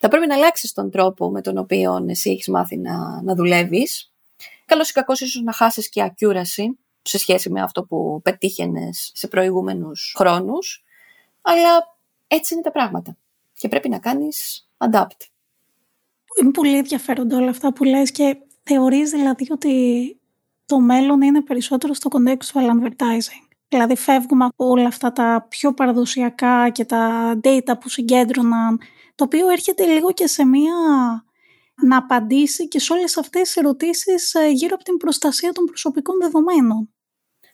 [0.00, 4.12] Θα πρέπει να αλλάξεις τον τρόπο με τον οποίο εσύ έχεις μάθει να, να δουλεύεις.
[4.68, 6.64] Καλός ή κακός, ίσως να χάσεις και accuracy
[7.02, 10.84] σε σχέση με αυτό που πετύχαινες σε προηγούμενους χρόνους.
[11.42, 13.16] Αλλά έτσι είναι τα πράγματα.
[13.54, 15.26] Και πρέπει να κάνεις adapt.
[16.40, 20.16] Είναι πολύ ενδιαφέροντα όλα αυτά που λες και θεωρείς δηλαδή ότι
[20.66, 23.48] το μέλλον είναι περισσότερο στο contextual advertising.
[23.68, 28.80] Δηλαδή φεύγουμε από όλα αυτά τα πιο παραδοσιακά και τα data που συγκέντρωναν,
[29.14, 30.74] το οποίο έρχεται λίγο και σε μία
[31.82, 36.18] να απαντήσει και σε όλες αυτές τις ερωτήσεις ε, γύρω από την προστασία των προσωπικών
[36.20, 36.94] δεδομένων.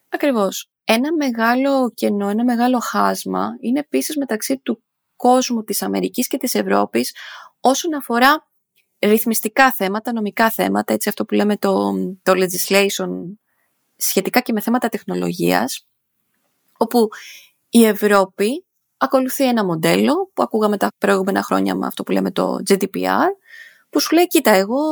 [0.09, 0.69] Ακριβώς.
[0.85, 4.83] Ένα μεγάλο κενό, ένα μεγάλο χάσμα είναι επίσης μεταξύ του
[5.17, 7.15] κόσμου της Αμερικής και της Ευρώπης
[7.61, 8.49] όσον αφορά
[8.99, 13.09] ρυθμιστικά θέματα, νομικά θέματα, έτσι αυτό που λέμε το, το legislation
[13.97, 15.87] σχετικά και με θέματα τεχνολογίας,
[16.79, 17.09] όπου
[17.69, 22.59] η Ευρώπη ακολουθεί ένα μοντέλο που ακούγαμε τα προηγούμενα χρόνια με αυτό που λέμε το
[22.69, 23.29] GDPR,
[23.95, 24.83] που σου λέει, κοίτα, εγώ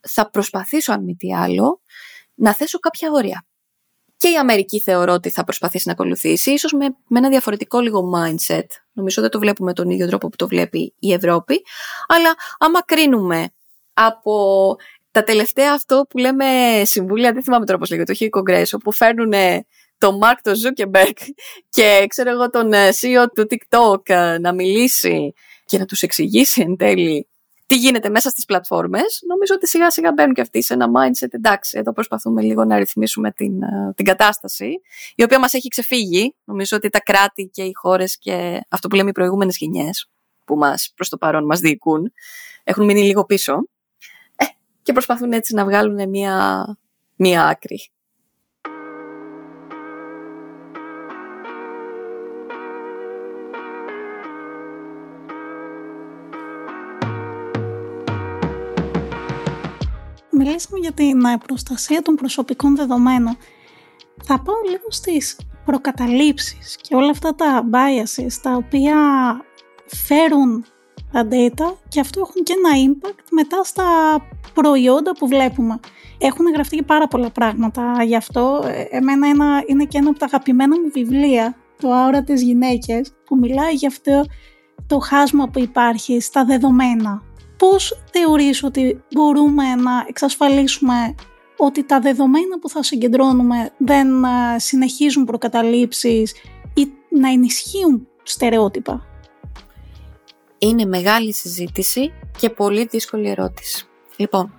[0.00, 1.80] θα προσπαθήσω αν μη τι άλλο
[2.34, 3.46] να θέσω κάποια όρια.
[4.16, 8.12] Και η Αμερική θεωρώ ότι θα προσπαθήσει να ακολουθήσει, ίσως με, με ένα διαφορετικό λίγο
[8.14, 8.66] mindset.
[8.92, 11.62] Νομίζω δεν το βλέπουμε τον ίδιο τρόπο που το βλέπει η Ευρώπη.
[12.06, 13.48] Αλλά άμα κρίνουμε
[13.94, 14.76] από
[15.10, 16.46] τα τελευταία αυτό που λέμε
[16.84, 19.32] συμβούλια, δεν θυμάμαι τώρα πώς λέγεται, το έχει κογκρέσο, που φέρνουν
[19.98, 21.16] τον Mark το Zuckerberg
[21.68, 25.32] και ξέρω εγώ τον ε, CEO του TikTok ε, να μιλήσει
[25.64, 27.28] και να τους εξηγήσει εν τέλει
[27.66, 31.28] τι γίνεται μέσα στις πλατφόρμες, νομίζω ότι σιγά σιγά μπαίνουν και αυτοί σε ένα mindset,
[31.30, 34.80] εντάξει, εδώ προσπαθούμε λίγο να ρυθμίσουμε την, ε, την κατάσταση,
[35.14, 36.34] η οποία μας έχει ξεφύγει.
[36.44, 40.10] Νομίζω ότι τα κράτη και οι χώρες και αυτό που λέμε οι προηγούμενες γενιές,
[40.44, 42.12] που μας προς το παρόν μας διοικούν,
[42.64, 43.68] έχουν μείνει λίγο πίσω
[44.36, 44.44] ε,
[44.82, 46.66] και προσπαθούν έτσι να βγάλουν μία,
[47.16, 47.90] μία άκρη.
[60.54, 63.36] Μιλήσαμε για την ε, προστασία των προσωπικών δεδομένων.
[64.24, 68.96] Θα πάω λίγο στις προκαταλήψεις και όλα αυτά τα biases τα οποία
[69.86, 70.64] φέρουν
[71.12, 73.84] τα data και αυτό έχουν και ένα impact μετά στα
[74.54, 75.80] προϊόντα που βλέπουμε.
[76.18, 78.62] Έχουν γραφτεί και πάρα πολλά πράγματα γι' αυτό.
[78.64, 83.12] Ε, εμένα ένα, είναι και ένα από τα αγαπημένα μου βιβλία, το «Άωρα της γυναίκες»,
[83.24, 84.24] που μιλάει για αυτό
[84.86, 87.22] το χάσμα που υπάρχει στα δεδομένα
[87.56, 91.14] πώς θεωρείς ότι μπορούμε να εξασφαλίσουμε
[91.56, 96.32] ότι τα δεδομένα που θα συγκεντρώνουμε δεν ε, συνεχίζουν προκαταλήψεις
[96.74, 99.06] ή να ενισχύουν στερεότυπα;
[100.58, 103.86] Είναι μεγάλη συζήτηση και πολύ δύσκολη ερώτηση.
[104.16, 104.52] Λοιπόν,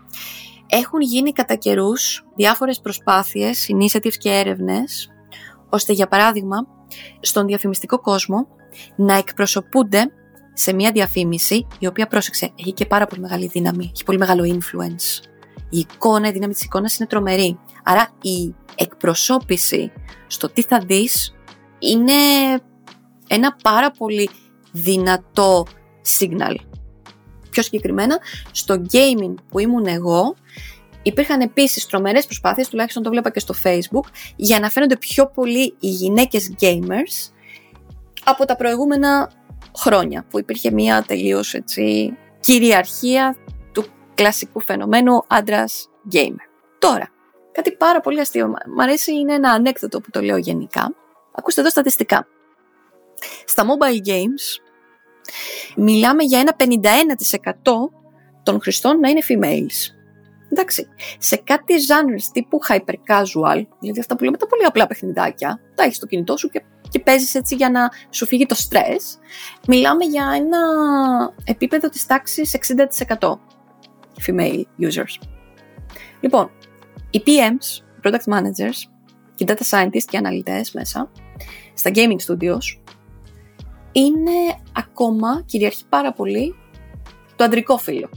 [0.67, 5.09] έχουν γίνει κατά καιρούς διάφορες προσπάθειες, initiatives και έρευνες,
[5.69, 6.67] ώστε για παράδειγμα
[7.19, 8.47] στον διαφημιστικό κόσμο
[8.95, 10.11] να εκπροσωπούνται
[10.57, 14.43] σε μια διαφήμιση, η οποία πρόσεξε, έχει και πάρα πολύ μεγάλη δύναμη, έχει πολύ μεγάλο
[14.43, 15.23] influence.
[15.69, 17.59] Η εικόνα, η δύναμη της εικόνας είναι τρομερή.
[17.83, 19.91] Άρα η εκπροσώπηση
[20.27, 21.35] στο τι θα δεις
[21.79, 22.13] είναι
[23.27, 24.29] ένα πάρα πολύ
[24.71, 25.65] δυνατό
[26.19, 26.55] signal.
[27.49, 28.19] Πιο συγκεκριμένα,
[28.51, 30.35] στο gaming που ήμουν εγώ,
[31.01, 35.75] υπήρχαν επίσης τρομερές προσπάθειες, τουλάχιστον το βλέπα και στο facebook, για να φαίνονται πιο πολύ
[35.79, 37.31] οι γυναίκες gamers
[38.23, 39.31] από τα προηγούμενα
[39.75, 43.35] χρόνια που υπήρχε μια τελείως έτσι κυριαρχία
[43.71, 46.49] του κλασικού φαινομένου άντρας gamer.
[46.79, 47.09] Τώρα,
[47.51, 50.93] κάτι πάρα πολύ αστείο, μου αρέσει είναι ένα ανέκδοτο που το λέω γενικά.
[51.31, 52.27] Ακούστε εδώ στατιστικά.
[53.45, 54.61] Στα mobile games
[55.75, 56.63] μιλάμε για ένα 51%
[58.43, 59.93] των χρηστών να είναι females.
[60.49, 65.59] Εντάξει, σε κάτι genres τύπου hyper casual, δηλαδή αυτά που λέμε τα πολύ απλά παιχνιδάκια,
[65.75, 66.63] τα έχεις στο κινητό σου και
[66.95, 69.17] και παίζεις έτσι για να σου φύγει το στρες,
[69.67, 70.59] μιλάμε για ένα
[71.43, 72.55] επίπεδο της τάξης
[73.19, 73.39] 60%
[74.25, 75.27] female users.
[76.19, 76.51] Λοιπόν,
[77.09, 78.89] οι PMs, product managers
[79.35, 81.11] και data scientists και αναλυτές μέσα
[81.73, 82.79] στα gaming studios
[83.91, 86.55] είναι ακόμα, κυριαρχεί πάρα πολύ,
[87.35, 88.09] το αντρικό φύλλο.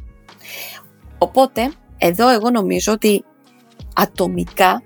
[1.18, 3.24] Οπότε, εδώ εγώ νομίζω ότι
[3.94, 4.82] ατομικά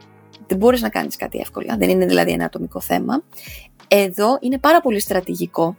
[0.46, 3.22] δεν μπορείς να κάνεις κάτι εύκολα, δεν είναι δηλαδή ένα ατομικό θέμα
[3.96, 5.76] εδώ είναι πάρα πολύ στρατηγικό.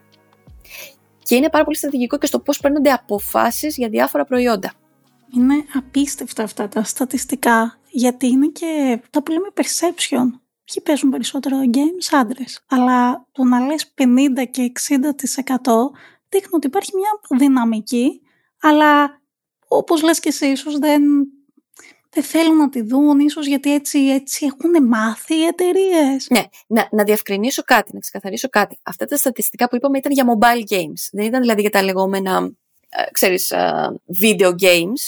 [1.23, 4.73] Και είναι πάρα πολύ στρατηγικό και στο πώς παίρνονται αποφάσεις για διάφορα προϊόντα.
[5.35, 10.39] Είναι απίστευτα αυτά τα στατιστικά, γιατί είναι και τα που λέμε perception.
[10.63, 12.63] Ποιοι παίζουν περισσότερο games, άντρες.
[12.69, 15.91] Αλλά το να λες 50 και 60%
[16.29, 18.21] δείχνει ότι υπάρχει μια δυναμική,
[18.61, 19.21] αλλά
[19.67, 21.03] όπως λες και εσύ, ίσως δεν
[22.13, 26.27] δεν θέλουν να τη δουν, ίσως γιατί έτσι, έτσι έχουν μάθει οι εταιρείες.
[26.29, 28.79] Ναι, να, να διευκρινίσω κάτι, να ξεκαθαρίσω κάτι.
[28.83, 31.09] Αυτά τα στατιστικά που είπαμε ήταν για mobile games.
[31.11, 32.51] Δεν ήταν δηλαδή για τα λεγόμενα,
[32.89, 35.01] ε, ξέρεις, ε, video games.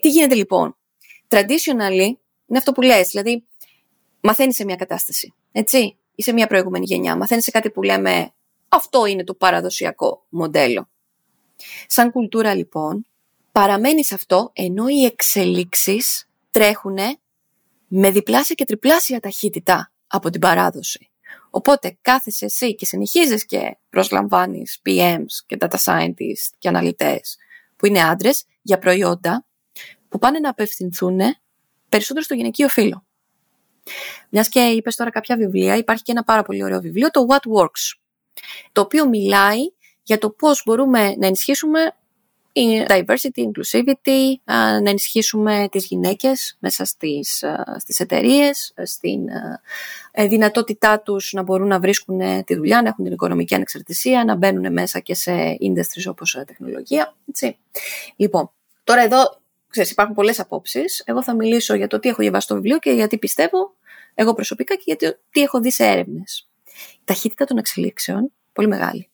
[0.00, 0.76] Τι γίνεται λοιπόν;
[1.28, 2.12] Traditionally,
[2.46, 3.44] είναι αυτό που λες, δηλαδή
[4.20, 7.16] μαθαίνεις σε μια κατάσταση, έτσι, ή σε μια προηγούμενη γενιά.
[7.16, 8.32] Μαθαίνεις σε κάτι που λέμε
[8.68, 10.88] Αυτό είναι το παραδοσιακό μοντέλο.
[11.86, 13.06] Σαν κουλτούρα λοιπόν,
[13.52, 16.98] παραμένει σε αυτό ενώ οι εξελίξεις τρέχουν
[17.86, 21.10] με διπλάσια και τριπλάσια ταχύτητα από την παράδοση.
[21.50, 27.36] Οπότε κάθεσαι εσύ και συνεχίζεις και προσλαμβάνεις PMs και data scientists και αναλυτές
[27.76, 29.46] που είναι άντρες για προϊόντα
[30.08, 31.20] που πάνε να απευθυνθούν
[31.88, 33.06] περισσότερο στο γυναικείο φύλλο.
[34.28, 37.60] Μιας και είπες τώρα κάποια βιβλία, υπάρχει και ένα πάρα πολύ ωραίο βιβλίο, το What
[37.60, 37.98] Works,
[38.72, 39.60] το οποίο μιλάει
[40.02, 41.92] για το πώς μπορούμε να ενισχύσουμε η
[42.88, 44.34] diversity, inclusivity,
[44.82, 47.44] να ενισχύσουμε τις γυναίκες μέσα στις,
[47.78, 49.28] στις εταιρείες, στην
[50.10, 54.34] ε, δυνατότητά τους να μπορούν να βρίσκουν τη δουλειά, να έχουν την οικονομική ανεξαρτησία, να
[54.34, 57.14] μπαίνουν μέσα και σε industries όπως ε, τεχνολογία.
[57.28, 57.58] Έτσι.
[58.16, 58.50] Λοιπόν,
[58.84, 61.02] τώρα εδώ ξέρεις, υπάρχουν πολλές απόψεις.
[61.06, 63.74] Εγώ θα μιλήσω για το τι έχω διαβάσει στο βιβλίο και γιατί πιστεύω
[64.14, 66.48] εγώ προσωπικά και γιατί τι έχω δει σε έρευνες.
[66.94, 69.08] Η ταχύτητα των εξελίξεων, πολύ μεγάλη.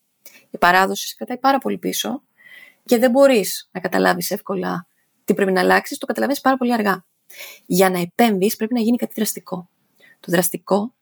[0.51, 2.23] Η παράδοση σε κρατάει πάρα πολύ πίσω
[2.85, 4.87] και δεν μπορείς να καταλάβεις εύκολα
[5.25, 7.05] τι πρέπει να αλλάξεις, το καταλαβαίνεις πάρα πολύ αργά.
[7.67, 9.71] Για να επέμβεις, πρέπει να γίνει κάτι δραστικό.
[10.21, 10.95] Το δραστικό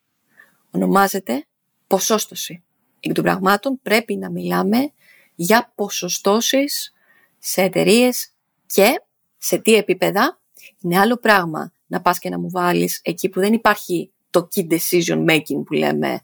[0.70, 1.46] ονομάζεται
[1.86, 2.62] ποσόστοση.
[3.00, 4.92] Εκ των πραγμάτων πρέπει να μιλάμε
[5.34, 6.92] για ποσοστώσεις
[7.38, 8.32] σε εταιρείες
[8.66, 9.02] και
[9.38, 10.40] σε τι επίπεδα.
[10.80, 14.66] Είναι άλλο πράγμα να πας και να μου βάλεις εκεί που δεν υπάρχει το key
[14.70, 16.20] decision making που λέμε,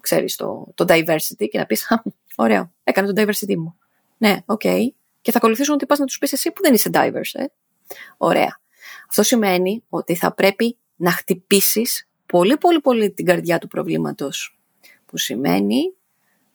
[0.00, 1.86] ξέρεις, το, το diversity και να πεις,
[2.36, 3.78] ωραίο, έκανα το diversity μου.
[4.20, 4.60] Ναι, OK.
[4.64, 4.88] Okay.
[5.20, 7.44] Και θα ακολουθήσουν ότι πας να τους πεις εσύ που δεν είσαι diverse, ε.
[8.16, 8.60] Ωραία.
[9.08, 14.58] Αυτό σημαίνει ότι θα πρέπει να χτυπήσεις πολύ πολύ πολύ την καρδιά του προβλήματος.
[15.06, 15.94] Που σημαίνει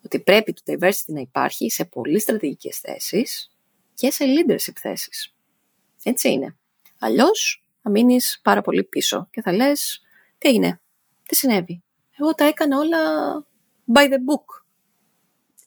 [0.04, 3.52] ότι πρέπει το diversity να υπάρχει σε πολύ στρατηγικές θέσεις
[3.94, 5.36] και σε leadership θέσεις.
[6.04, 6.58] Έτσι είναι.
[7.00, 10.02] Αλλιώς θα μείνεις πάρα πολύ πίσω και θα λες,
[10.38, 10.82] τι έγινε,
[11.28, 11.84] τι συνέβη;
[12.20, 12.98] Εγώ τα έκανα όλα
[13.94, 14.64] by the book.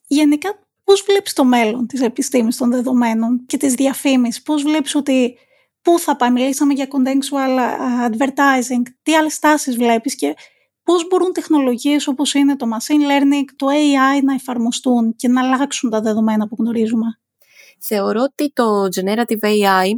[0.06, 5.38] Γενικά Πώς βλέπεις το μέλλον της επιστήμης των δεδομένων και της διαφήμισης, πώς βλέπεις ότι
[5.82, 7.58] πού θα πάει, μιλήσαμε για contextual
[8.10, 10.34] advertising, τι άλλες τάσεις βλέπεις και
[10.82, 15.90] πώς μπορούν τεχνολογίες όπως είναι το machine learning, το AI να εφαρμοστούν και να αλλάξουν
[15.90, 17.06] τα δεδομένα που γνωρίζουμε;
[17.78, 19.90] Θεωρώ ότι το generative AI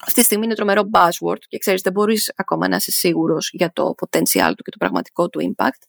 [0.00, 3.72] αυτή τη στιγμή είναι τρομερό buzzword και ξέρεις δεν μπορείς ακόμα να είσαι σίγουρος για
[3.72, 5.82] το potential του και το πραγματικό του impact.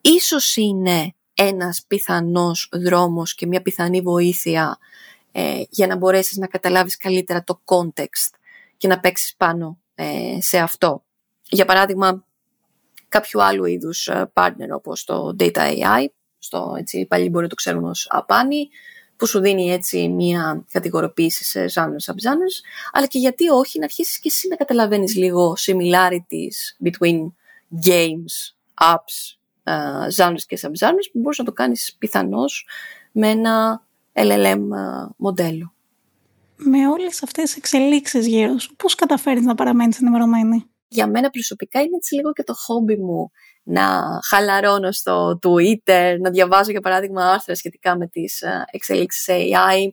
[0.00, 4.78] Ίσως είναι ένας πιθανός δρόμος και μια πιθανή βοήθεια
[5.32, 8.34] ε, για να μπορέσεις να καταλάβεις καλύτερα το context
[8.76, 11.04] και να παίξεις πάνω ε, σε αυτό.
[11.48, 12.24] Για παράδειγμα,
[13.08, 16.06] κάποιο άλλου είδους ε, partner όπως το Data AI,
[16.38, 18.68] στο έτσι, πάλι μπορεί να το ξέρουν ως απάνη,
[19.16, 22.56] που σου δίνει έτσι μια κατηγοροποίηση σε genres, subgenres,
[22.92, 27.18] αλλά και γιατί όχι να αρχίσεις και εσύ να καταλαβαίνεις λίγο similarities between
[27.86, 29.38] games, apps
[30.10, 32.66] ζάνρες και subgenres που μπορείς να το κάνεις πιθανώς
[33.12, 34.58] με ένα LLM
[35.16, 35.72] μοντέλο.
[36.56, 41.80] Με όλες αυτές τις εξελίξεις γύρω σου, πώς καταφέρεις να παραμένεις ενημερωμένη; Για μένα προσωπικά
[41.80, 43.30] είναι έτσι λίγο και το χόμπι μου
[43.62, 49.88] να χαλαρώνω στο Twitter, να διαβάζω για παράδειγμα άρθρα σχετικά με τις εξελίξεις AI,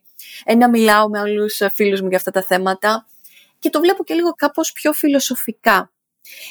[0.45, 3.07] ε, να μιλάω με άλλους φίλους μου για αυτά τα θέματα
[3.59, 5.91] και το βλέπω και λίγο κάπως πιο φιλοσοφικά.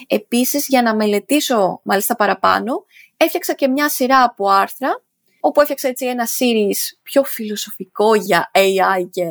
[0.06, 2.84] Επίσης για να μελετήσω μάλιστα παραπάνω
[3.24, 5.02] έφτιαξα και μια σειρά από άρθρα
[5.40, 9.24] όπου έφτιαξα έτσι ένα series πιο φιλοσοφικό για AI και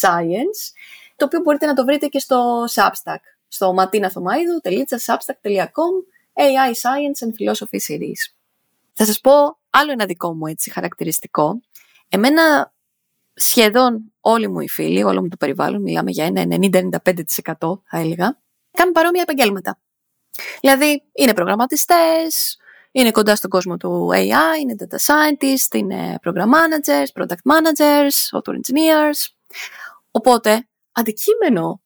[0.00, 0.72] science
[1.16, 5.92] το οποίο μπορείτε να το βρείτε και στο Substack στο matinathomaidu.substack.com
[6.34, 8.22] AI Science and Philosophy Series.
[8.92, 9.32] Θα σας πω
[9.70, 11.60] άλλο ένα δικό μου έτσι χαρακτηριστικό.
[12.08, 12.72] Εμένα
[13.34, 18.40] σχεδόν όλοι μου οι φίλοι, όλο μου το περιβάλλον, μιλάμε για ένα 90-95% θα έλεγα,
[18.70, 19.78] κάνουν παρόμοια επαγγέλματα.
[20.60, 22.58] Δηλαδή είναι προγραμματιστές,
[22.96, 28.52] είναι κοντά στον κόσμο του AI, είναι data scientists, είναι program managers, product managers, author
[28.52, 29.32] engineers.
[30.10, 31.82] Οπότε, αντικείμενο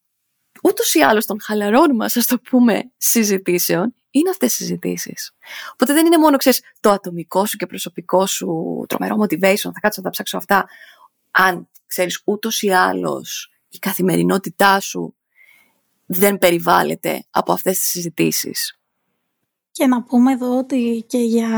[0.63, 5.33] ούτως ή άλλως των χαλαρών μας, ας το πούμε, συζητήσεων, είναι αυτές οι συζητήσεις.
[5.73, 10.01] Οπότε δεν είναι μόνο, ξέρεις, το ατομικό σου και προσωπικό σου τρομερό motivation, θα κάτσω
[10.01, 10.69] να τα ψάξω αυτά.
[11.31, 15.15] Αν ξέρεις ούτως ή άλλως η καθημερινότητά σου
[16.07, 18.78] δεν περιβάλλεται από αυτές τις συζητήσεις.
[19.79, 21.49] Και να πούμε εδώ ότι και για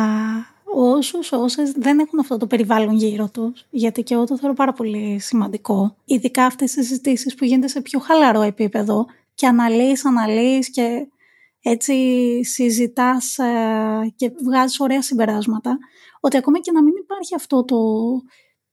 [0.64, 4.72] όσους, όσες δεν έχουν αυτό το περιβάλλον γύρω τους, γιατί και εγώ το θεωρώ πάρα
[4.72, 10.70] πολύ σημαντικό, ειδικά αυτές τις συζητήσεις που γίνονται σε πιο χαλαρό επίπεδο και αναλύεις, αναλύεις
[10.70, 11.08] και
[11.60, 11.94] έτσι
[12.44, 15.78] συζητάς ε, και βγάζεις ωραία συμπεράσματα,
[16.20, 17.78] ότι ακόμα και να μην υπάρχει αυτό το,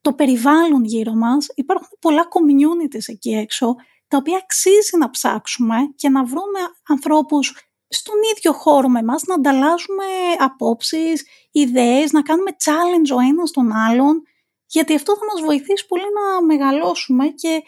[0.02, 3.76] το περιβάλλον γύρω μας, υπάρχουν πολλά communities εκεί έξω,
[4.08, 9.34] τα οποία αξίζει να ψάξουμε και να βρούμε ανθρώπους στον ίδιο χώρο με εμάς να
[9.34, 10.06] ανταλλάζουμε
[10.38, 14.24] απόψεις, ιδέες, να κάνουμε challenge ο ένας τον άλλον,
[14.68, 17.62] γιατί αυτό θα μας βοηθήσει πολύ να μεγαλώσουμε και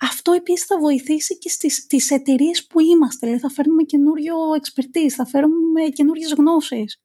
[0.00, 5.10] αυτό επίσης θα βοηθήσει και στις τις εταιρείες που είμαστε, δηλαδή θα φέρνουμε καινούριο expertise,
[5.16, 7.02] θα φέρνουμε καινούριες γνώσεις.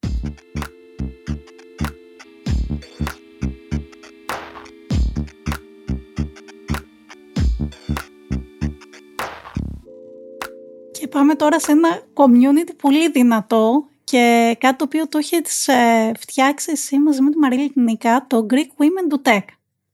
[11.12, 16.72] Πάμε τώρα σε ένα community πολύ δυνατό και κάτι το οποίο το έχει ε, φτιάξει
[16.72, 19.44] εσύ μαζί με τη Μαρίλη Νικά, το Greek Women do Tech.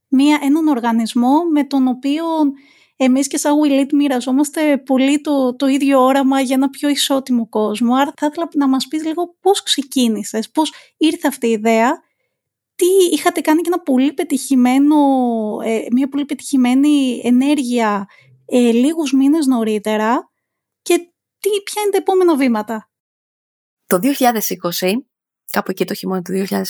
[0.08, 2.24] Μία, έναν οργανισμό με τον οποίο
[2.96, 7.94] εμείς και σαν We μοιραζόμαστε πολύ το, το ίδιο όραμα για ένα πιο ισότιμο κόσμο.
[7.94, 12.02] Άρα θα ήθελα να μας πεις λίγο πώς ξεκίνησες, πώς ήρθε αυτή η ιδέα,
[12.76, 14.96] τι είχατε κάνει και ένα πολύ πετυχημένο,
[15.64, 18.08] ε, μια πολύ πετυχημένη ενέργεια
[18.46, 20.30] ε, λίγους μήνες νωρίτερα
[20.86, 20.98] και
[21.38, 22.90] τι, ποια είναι τα επόμενα βήματα;
[23.86, 24.92] Το 2020,
[25.50, 26.62] κάπου εκεί το χειμώνα του 2020,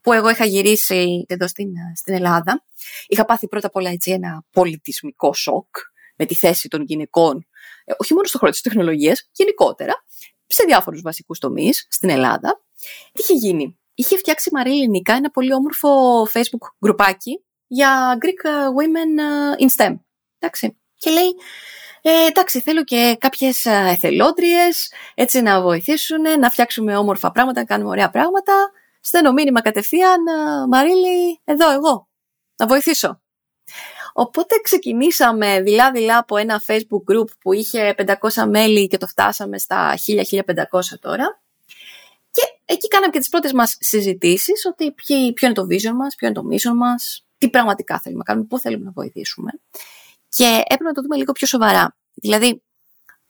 [0.00, 2.64] που εγώ είχα γυρίσει εδώ στην, στην Ελλάδα.
[3.06, 5.76] Είχα πάθει πρώτα απ' όλα έτσι ένα πολιτισμικό σοκ
[6.16, 7.46] με τη θέση των γυναικών,
[7.84, 10.04] ε, όχι μόνο στον χώρο της τεχνολογίας, γενικότερα,
[10.46, 12.64] σε διάφορους βασικούς τομείς στην Ελλάδα.
[13.12, 13.78] Τι είχε γίνει.
[13.94, 19.10] Είχε φτιάξει η Μαρή Ελληνικά ένα πολύ όμορφο facebook γκρουπάκι για Greek Women
[19.62, 19.98] in STEM.
[20.38, 20.76] Εντάξει.
[20.94, 21.34] Και λέει,
[22.02, 27.90] ε, εντάξει, θέλω και κάποιες εθελόντριες, έτσι να βοηθήσουν, να φτιάξουμε όμορφα πράγματα, να κάνουμε
[27.90, 28.70] ωραία πράγματα
[29.02, 30.20] στέλνω μήνυμα κατευθείαν,
[30.68, 32.08] Μαρίλη, εδώ εγώ,
[32.56, 33.20] να βοηθήσω.
[34.12, 38.14] Οπότε ξεκινήσαμε δειλά-δειλά από ένα facebook group που είχε 500
[38.48, 40.44] μέλη και το φτάσαμε στα 1000-1500
[41.00, 41.42] τώρα.
[42.30, 46.28] Και εκεί κάναμε και τις πρώτες μας συζητήσεις ότι ποιο είναι το vision μας, ποιο
[46.28, 49.50] είναι το mission μας, τι πραγματικά θέλουμε να κάνουμε, πού θέλουμε να βοηθήσουμε.
[50.36, 51.96] Και έπρεπε να το δούμε λίγο πιο σοβαρά.
[52.14, 52.62] Δηλαδή,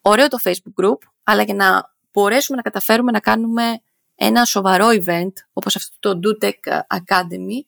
[0.01, 3.81] ωραίο το facebook group, αλλά για να μπορέσουμε να καταφέρουμε να κάνουμε
[4.15, 7.59] ένα σοβαρό event όπως αυτό το DoTech Academy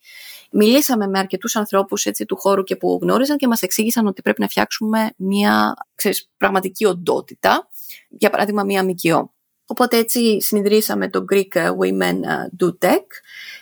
[0.51, 4.41] μιλήσαμε με αρκετούς ανθρώπους έτσι, του χώρου και που γνώριζαν και μας εξήγησαν ότι πρέπει
[4.41, 7.69] να φτιάξουμε μια ξέρεις, πραγματική οντότητα
[8.09, 9.33] για παράδειγμα μια ΜΚΟ.
[9.67, 12.21] Οπότε έτσι συνειδρήσαμε το Greek Women
[12.61, 13.07] Do Tech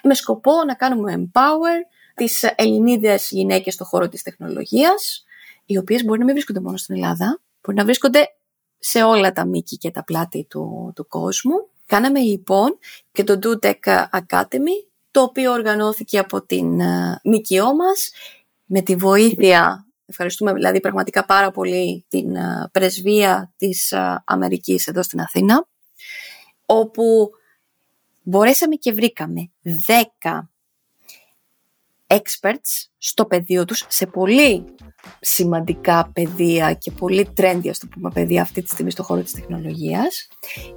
[0.03, 5.25] με σκοπό να κάνουμε empower τις Ελληνίδες γυναίκες στον χώρο της τεχνολογίας
[5.73, 8.27] οι οποίες μπορεί να μην βρίσκονται μόνο στην Ελλάδα, μπορεί να βρίσκονται
[8.79, 11.69] σε όλα τα μήκη και τα πλάτη του, του κόσμου.
[11.87, 12.79] Κάναμε λοιπόν
[13.13, 14.77] και το DoTech Academy,
[15.11, 18.11] το οποίο οργανώθηκε από την uh, ΜΚΟ μας,
[18.65, 25.03] με τη βοήθεια, ευχαριστούμε δηλαδή πραγματικά πάρα πολύ την uh, πρεσβεία της uh, Αμερικής εδώ
[25.03, 25.69] στην Αθήνα,
[26.67, 27.31] όπου
[28.23, 29.51] μπορέσαμε και βρήκαμε
[30.23, 30.41] 10
[32.07, 34.65] experts στο πεδίο τους σε πολύ
[35.21, 39.33] σημαντικά πεδία και πολύ trendy, ας το πούμε, πεδία αυτή τη στιγμή στο χώρο της
[39.33, 40.29] τεχνολογίας,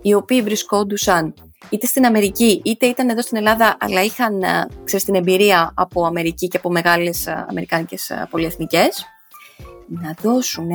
[0.01, 1.33] οι οποίοι βρισκόντουσαν
[1.69, 6.05] είτε στην Αμερική, είτε ήταν εδώ στην Ελλάδα, αλλά είχαν, ε, ξέρεις, την εμπειρία από
[6.05, 9.05] Αμερική και από μεγάλες ε, αμερικάνικες ε, πολυεθνικές,
[9.87, 10.69] να δώσουν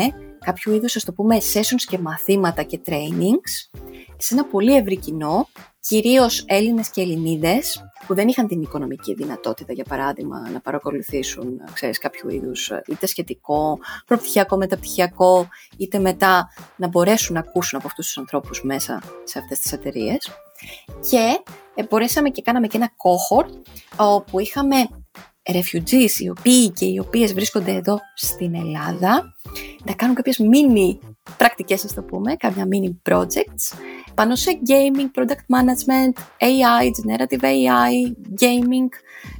[0.44, 3.78] κάποιο είδους, ας το πούμε, sessions και μαθήματα και trainings
[4.16, 5.48] σε ένα πολύ ευρύ κοινό,
[5.80, 11.98] κυρίως Έλληνες και Ελληνίδες, που δεν είχαν την οικονομική δυνατότητα, για παράδειγμα, να παρακολουθήσουν ξέρεις,
[11.98, 18.18] κάποιο είδους είτε σχετικό, προπτυχιακό, μεταπτυχιακό, είτε μετά να μπορέσουν να ακούσουν από αυτούς τους
[18.18, 20.30] ανθρώπους μέσα σε αυτές τις εταιρείες.
[21.10, 21.40] Και
[21.74, 23.50] ε, μπορέσαμε και κάναμε και ένα cohort
[23.96, 24.76] όπου είχαμε
[25.42, 29.34] refugees οι οποίοι και οι οποίες βρίσκονται εδώ στην Ελλάδα
[29.84, 30.98] να κάνουν κάποιες mini
[31.36, 33.78] πρακτικές, ας το πούμε, κάποια mini projects
[34.14, 37.92] πάνω σε gaming, product management, AI, generative AI,
[38.40, 38.88] gaming,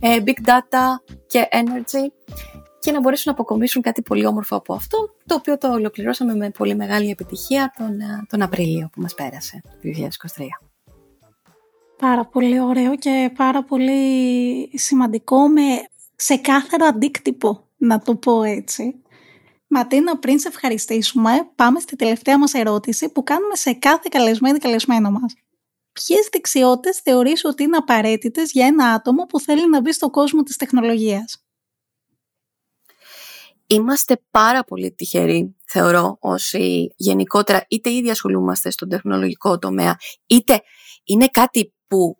[0.01, 0.87] ε, big data
[1.27, 2.13] και energy
[2.81, 6.51] και να μπορέσουν να αποκομίσουν κάτι πολύ όμορφο από αυτό, το οποίο το ολοκληρώσαμε με
[6.51, 10.45] πολύ μεγάλη επιτυχία τον, ε, τον Απρίλιο που μας πέρασε, το 2023.
[11.99, 15.63] Πάρα πολύ ωραίο και πάρα πολύ σημαντικό με
[16.17, 19.00] ξεκάθαρο αντίκτυπο, να το πω έτσι.
[19.73, 25.11] Ματίνα, πριν σε ευχαριστήσουμε, πάμε στη τελευταία μας ερώτηση που κάνουμε σε κάθε καλεσμένη καλεσμένο
[25.11, 25.35] μας.
[25.93, 30.43] Ποιες δεξιότητες θεωρείς ότι είναι απαραίτητες για ένα άτομο που θέλει να μπει στον κόσμο
[30.43, 31.45] της τεχνολογίας;
[33.67, 40.63] Είμαστε πάρα πολύ τυχεροί, θεωρώ, όσοι γενικότερα είτε ήδη ασχολούμαστε στον τεχνολογικό τομέα, είτε
[41.05, 42.19] είναι κάτι που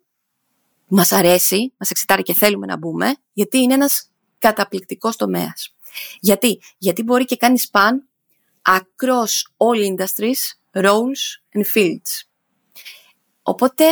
[0.87, 5.75] μας αρέσει, μας εξητάρει και θέλουμε να μπούμε, γιατί είναι ένας καταπληκτικός τομέας.
[6.19, 7.91] Γιατί, Γιατί μπορεί και κάνει span
[8.69, 10.41] across all industries,
[10.83, 11.21] roles
[11.53, 12.25] and fields.
[13.41, 13.85] Οπότε,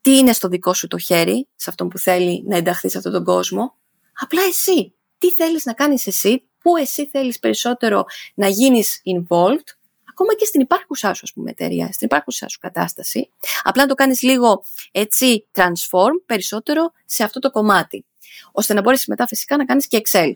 [0.00, 3.12] τι είναι στο δικό σου το χέρι, σε αυτόν που θέλει να ενταχθεί σε αυτόν
[3.12, 3.74] τον κόσμο,
[4.20, 4.94] απλά εσύ.
[5.18, 9.68] Τι θέλεις να κάνεις εσύ, πού εσύ θέλεις περισσότερο να γίνεις involved,
[10.04, 13.30] ακόμα και στην υπάρχουσά σου, ας πούμε, εταιρεία, στην υπάρχουσά σου κατάσταση,
[13.62, 18.06] απλά να το κάνεις λίγο έτσι transform περισσότερο σε αυτό το κομμάτι,
[18.52, 20.32] ώστε να μπορείς μετά φυσικά να κάνεις και Excel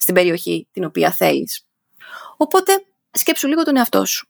[0.00, 1.66] στην περιοχή την οποία θέλεις.
[2.36, 4.28] Οπότε σκέψου λίγο τον εαυτό σου.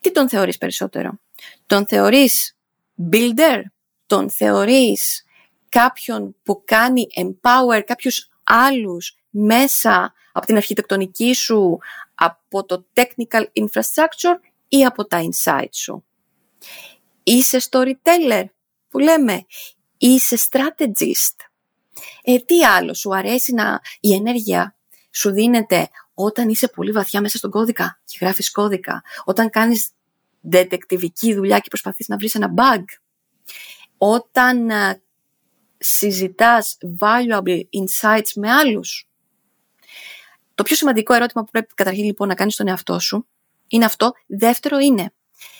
[0.00, 1.20] Τι τον θεωρείς περισσότερο;
[1.66, 2.56] Τον θεωρείς
[3.12, 3.62] builder,
[4.06, 5.24] τον θεωρείς
[5.68, 11.78] κάποιον που κάνει empower κάποιους άλλους μέσα από την αρχιτεκτονική σου,
[12.14, 14.38] από το technical infrastructure
[14.68, 16.04] ή από τα insights σου;
[17.22, 18.44] Είσαι storyteller
[18.88, 19.46] που λέμε,
[19.98, 21.36] είσαι strategist.
[22.22, 24.73] Ε, τι άλλο, σου αρέσει να η ενέργεια
[25.14, 29.90] σου δίνεται όταν είσαι πολύ βαθιά μέσα στον κώδικα και γράφεις κώδικα, όταν κάνεις
[30.50, 32.84] detectivική δουλειά και προσπαθείς να βρεις ένα bug,
[33.98, 35.02] όταν ε,
[35.78, 39.08] συζητάς valuable insights με άλλους.
[40.54, 43.26] Το πιο σημαντικό ερώτημα που πρέπει καταρχήν λοιπόν να κάνεις στον εαυτό σου
[43.68, 44.12] είναι αυτό.
[44.26, 45.12] Δεύτερο είναι,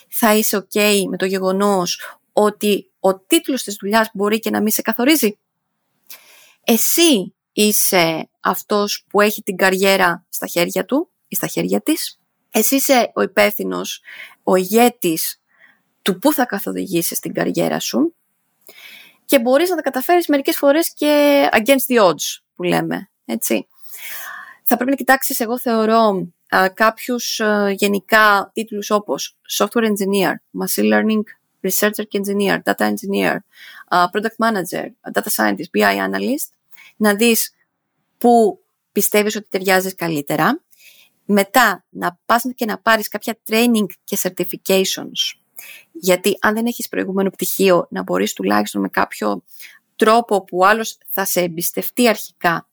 [0.09, 4.70] θα είσαι ok με το γεγονός ότι ο τίτλος της δουλειάς μπορεί και να μην
[4.70, 5.38] σε καθορίζει;
[6.64, 12.20] Εσύ είσαι αυτός που έχει την καριέρα στα χέρια του ή στα χέρια της.
[12.51, 14.03] Εσύ είσαι ο υπεύθυνος,
[14.42, 15.42] ο ηγέτης
[16.03, 18.14] του πού θα καθοδηγήσεις την καριέρα σου
[19.24, 23.66] και μπορείς να τα καταφέρεις μερικές φορές και against the odds που λέμε, έτσι.
[24.62, 26.28] Θα πρέπει να κοιτάξεις, εγώ θεωρώ,
[26.74, 27.40] κάποιους
[27.70, 30.32] γενικά τίτλους όπως software engineer,
[30.64, 31.22] machine learning
[31.61, 33.36] researcher και engineer, data engineer,
[33.88, 36.49] product manager, data scientist, BI analyst,
[36.97, 37.53] να δεις
[38.25, 40.62] πού πιστεύεις ότι ταιριάζεις καλύτερα.
[41.25, 45.39] Μετά να πας και να πάρεις κάποια training και certifications
[45.93, 49.45] γιατί αν δεν έχεις προηγούμενο πτυχίο, να μπορείς τουλάχιστον με κάποιο
[49.97, 52.68] τρόπο που άλλος θα σε εμπιστευτεί αρχικά,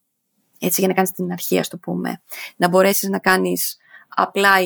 [0.60, 2.22] έτσι για να κάνεις την αρχή, ας το πούμε,
[2.56, 3.78] να μπορέσεις να κάνεις
[4.18, 4.66] apply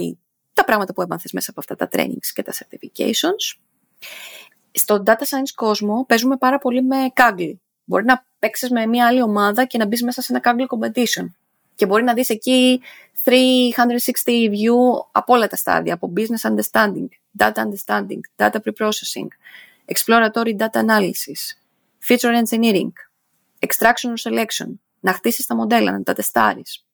[0.53, 3.59] τα πράγματα που έμαθες μέσα από αυτά τα trainings και τα certifications.
[4.71, 7.53] Στο data science κόσμο παίζουμε πάρα πολύ με Kaggle.
[7.83, 11.25] Μπορεί να παίξεις με μια άλλη ομάδα και να μπει μέσα σε ένα Kaggle competition.
[11.75, 12.81] Και μπορεί να δεις εκεί
[13.23, 13.31] 360
[14.25, 19.27] view από όλα τα στάδια, από business understanding, data understanding, data preprocessing,
[19.85, 21.41] exploratory data analysis,
[22.07, 22.91] feature engineering,
[23.59, 24.67] extraction or selection,
[24.99, 26.85] να χτίσεις τα μοντέλα, να τα τεστάρεις.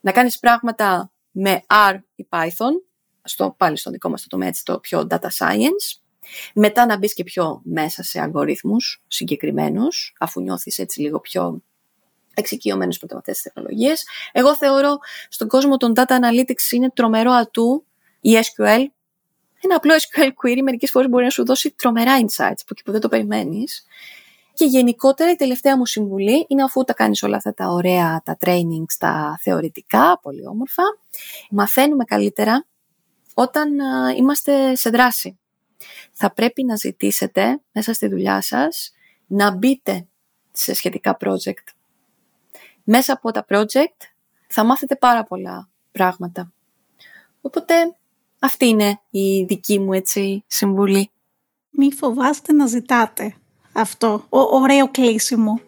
[0.00, 2.72] Να κάνεις πράγματα με R ή Python,
[3.22, 6.01] στο, πάλι στο δικό μας το τομέα, το πιο data science,
[6.54, 11.62] μετά να μπεις και πιο μέσα σε αλγορίθμους συγκεκριμένους, αφού νιώθεις έτσι λίγο πιο
[12.34, 14.06] εξοικειωμένους με αυτές τις τεχνολογίες.
[14.32, 14.98] Εγώ θεωρώ
[15.28, 17.86] στον κόσμο των data analytics είναι τρομερό ατού
[18.20, 18.84] η SQL.
[19.64, 22.92] Ένα απλό SQL query μερικές φορές μπορεί να σου δώσει τρομερά insights από εκεί που
[22.92, 23.86] δεν το περιμένεις.
[24.54, 28.36] Και γενικότερα η τελευταία μου συμβουλή είναι αφού τα κάνεις όλα αυτά τα ωραία, τα
[28.40, 30.82] trainings, τα θεωρητικά, πολύ όμορφα,
[31.50, 32.66] μαθαίνουμε καλύτερα
[33.34, 33.68] όταν
[34.16, 35.38] είμαστε σε δράση.
[36.12, 38.92] Θα πρέπει να ζητήσετε μέσα στη δουλειά σας
[39.26, 40.06] να μπείτε
[40.52, 41.74] σε σχετικά project
[42.84, 44.06] μέσα από τα project
[44.46, 46.52] θα μάθετε πάρα πολλά πράγματα.
[47.40, 47.74] Οπότε
[48.38, 51.10] αυτή είναι η δική μου έτσι συμβουλή.
[51.70, 53.34] Μη φοβάστε να ζητάτε
[53.72, 54.26] αυτό.
[54.28, 55.60] Ο, ωραίο κλείσιμο.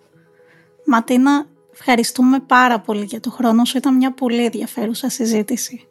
[0.87, 3.77] Ματίνα, ευχαριστούμε πάρα πολύ για το χρόνο σου.
[3.77, 5.89] Ήταν μια πολύ ενδιαφέρουσα συζήτηση.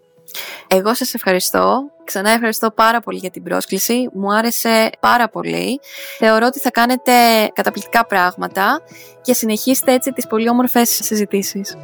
[0.67, 1.91] Εγώ σας ευχαριστώ.
[2.03, 4.09] Ξανά ευχαριστώ πάρα πολύ για την πρόσκληση.
[4.13, 5.79] Μου άρεσε πάρα πολύ.
[6.17, 7.11] Θεωρώ ότι θα κάνετε
[7.53, 8.81] καταπληκτικά πράγματα
[9.21, 11.77] και συνεχίστε έτσι τις πολύ όμορφες συζητήσεις.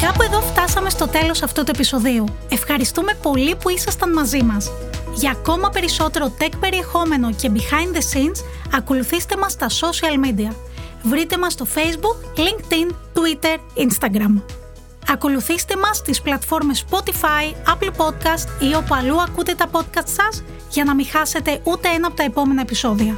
[0.00, 2.24] Κάπου εδώ φτάσαμε στο τέλος αυτού του επεισοδίου.
[2.50, 4.70] Ευχαριστούμε πολύ που ήσασταν μαζί μας.
[5.14, 8.44] Για ακόμα περισσότερο tech περιεχόμενο και behind the scenes,
[8.74, 10.54] ακολουθήστε μας στα social media.
[11.02, 13.56] Βρείτε μας στο Facebook, LinkedIn, Twitter,
[13.86, 14.63] Instagram.
[15.08, 20.84] Ακολουθήστε μας στις πλατφόρμες Spotify, Apple Podcast ή όπου αλλού ακούτε τα podcast σας για
[20.84, 23.16] να μην χάσετε ούτε ένα από τα επόμενα επεισόδια.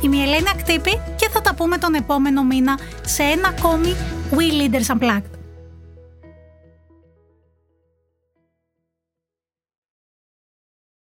[0.00, 3.96] Είμαι η Ελένη Ακτύπη και θα τα πούμε τον επόμενο μήνα σε ένα ακόμη
[4.30, 5.37] We Leaders Unplugged.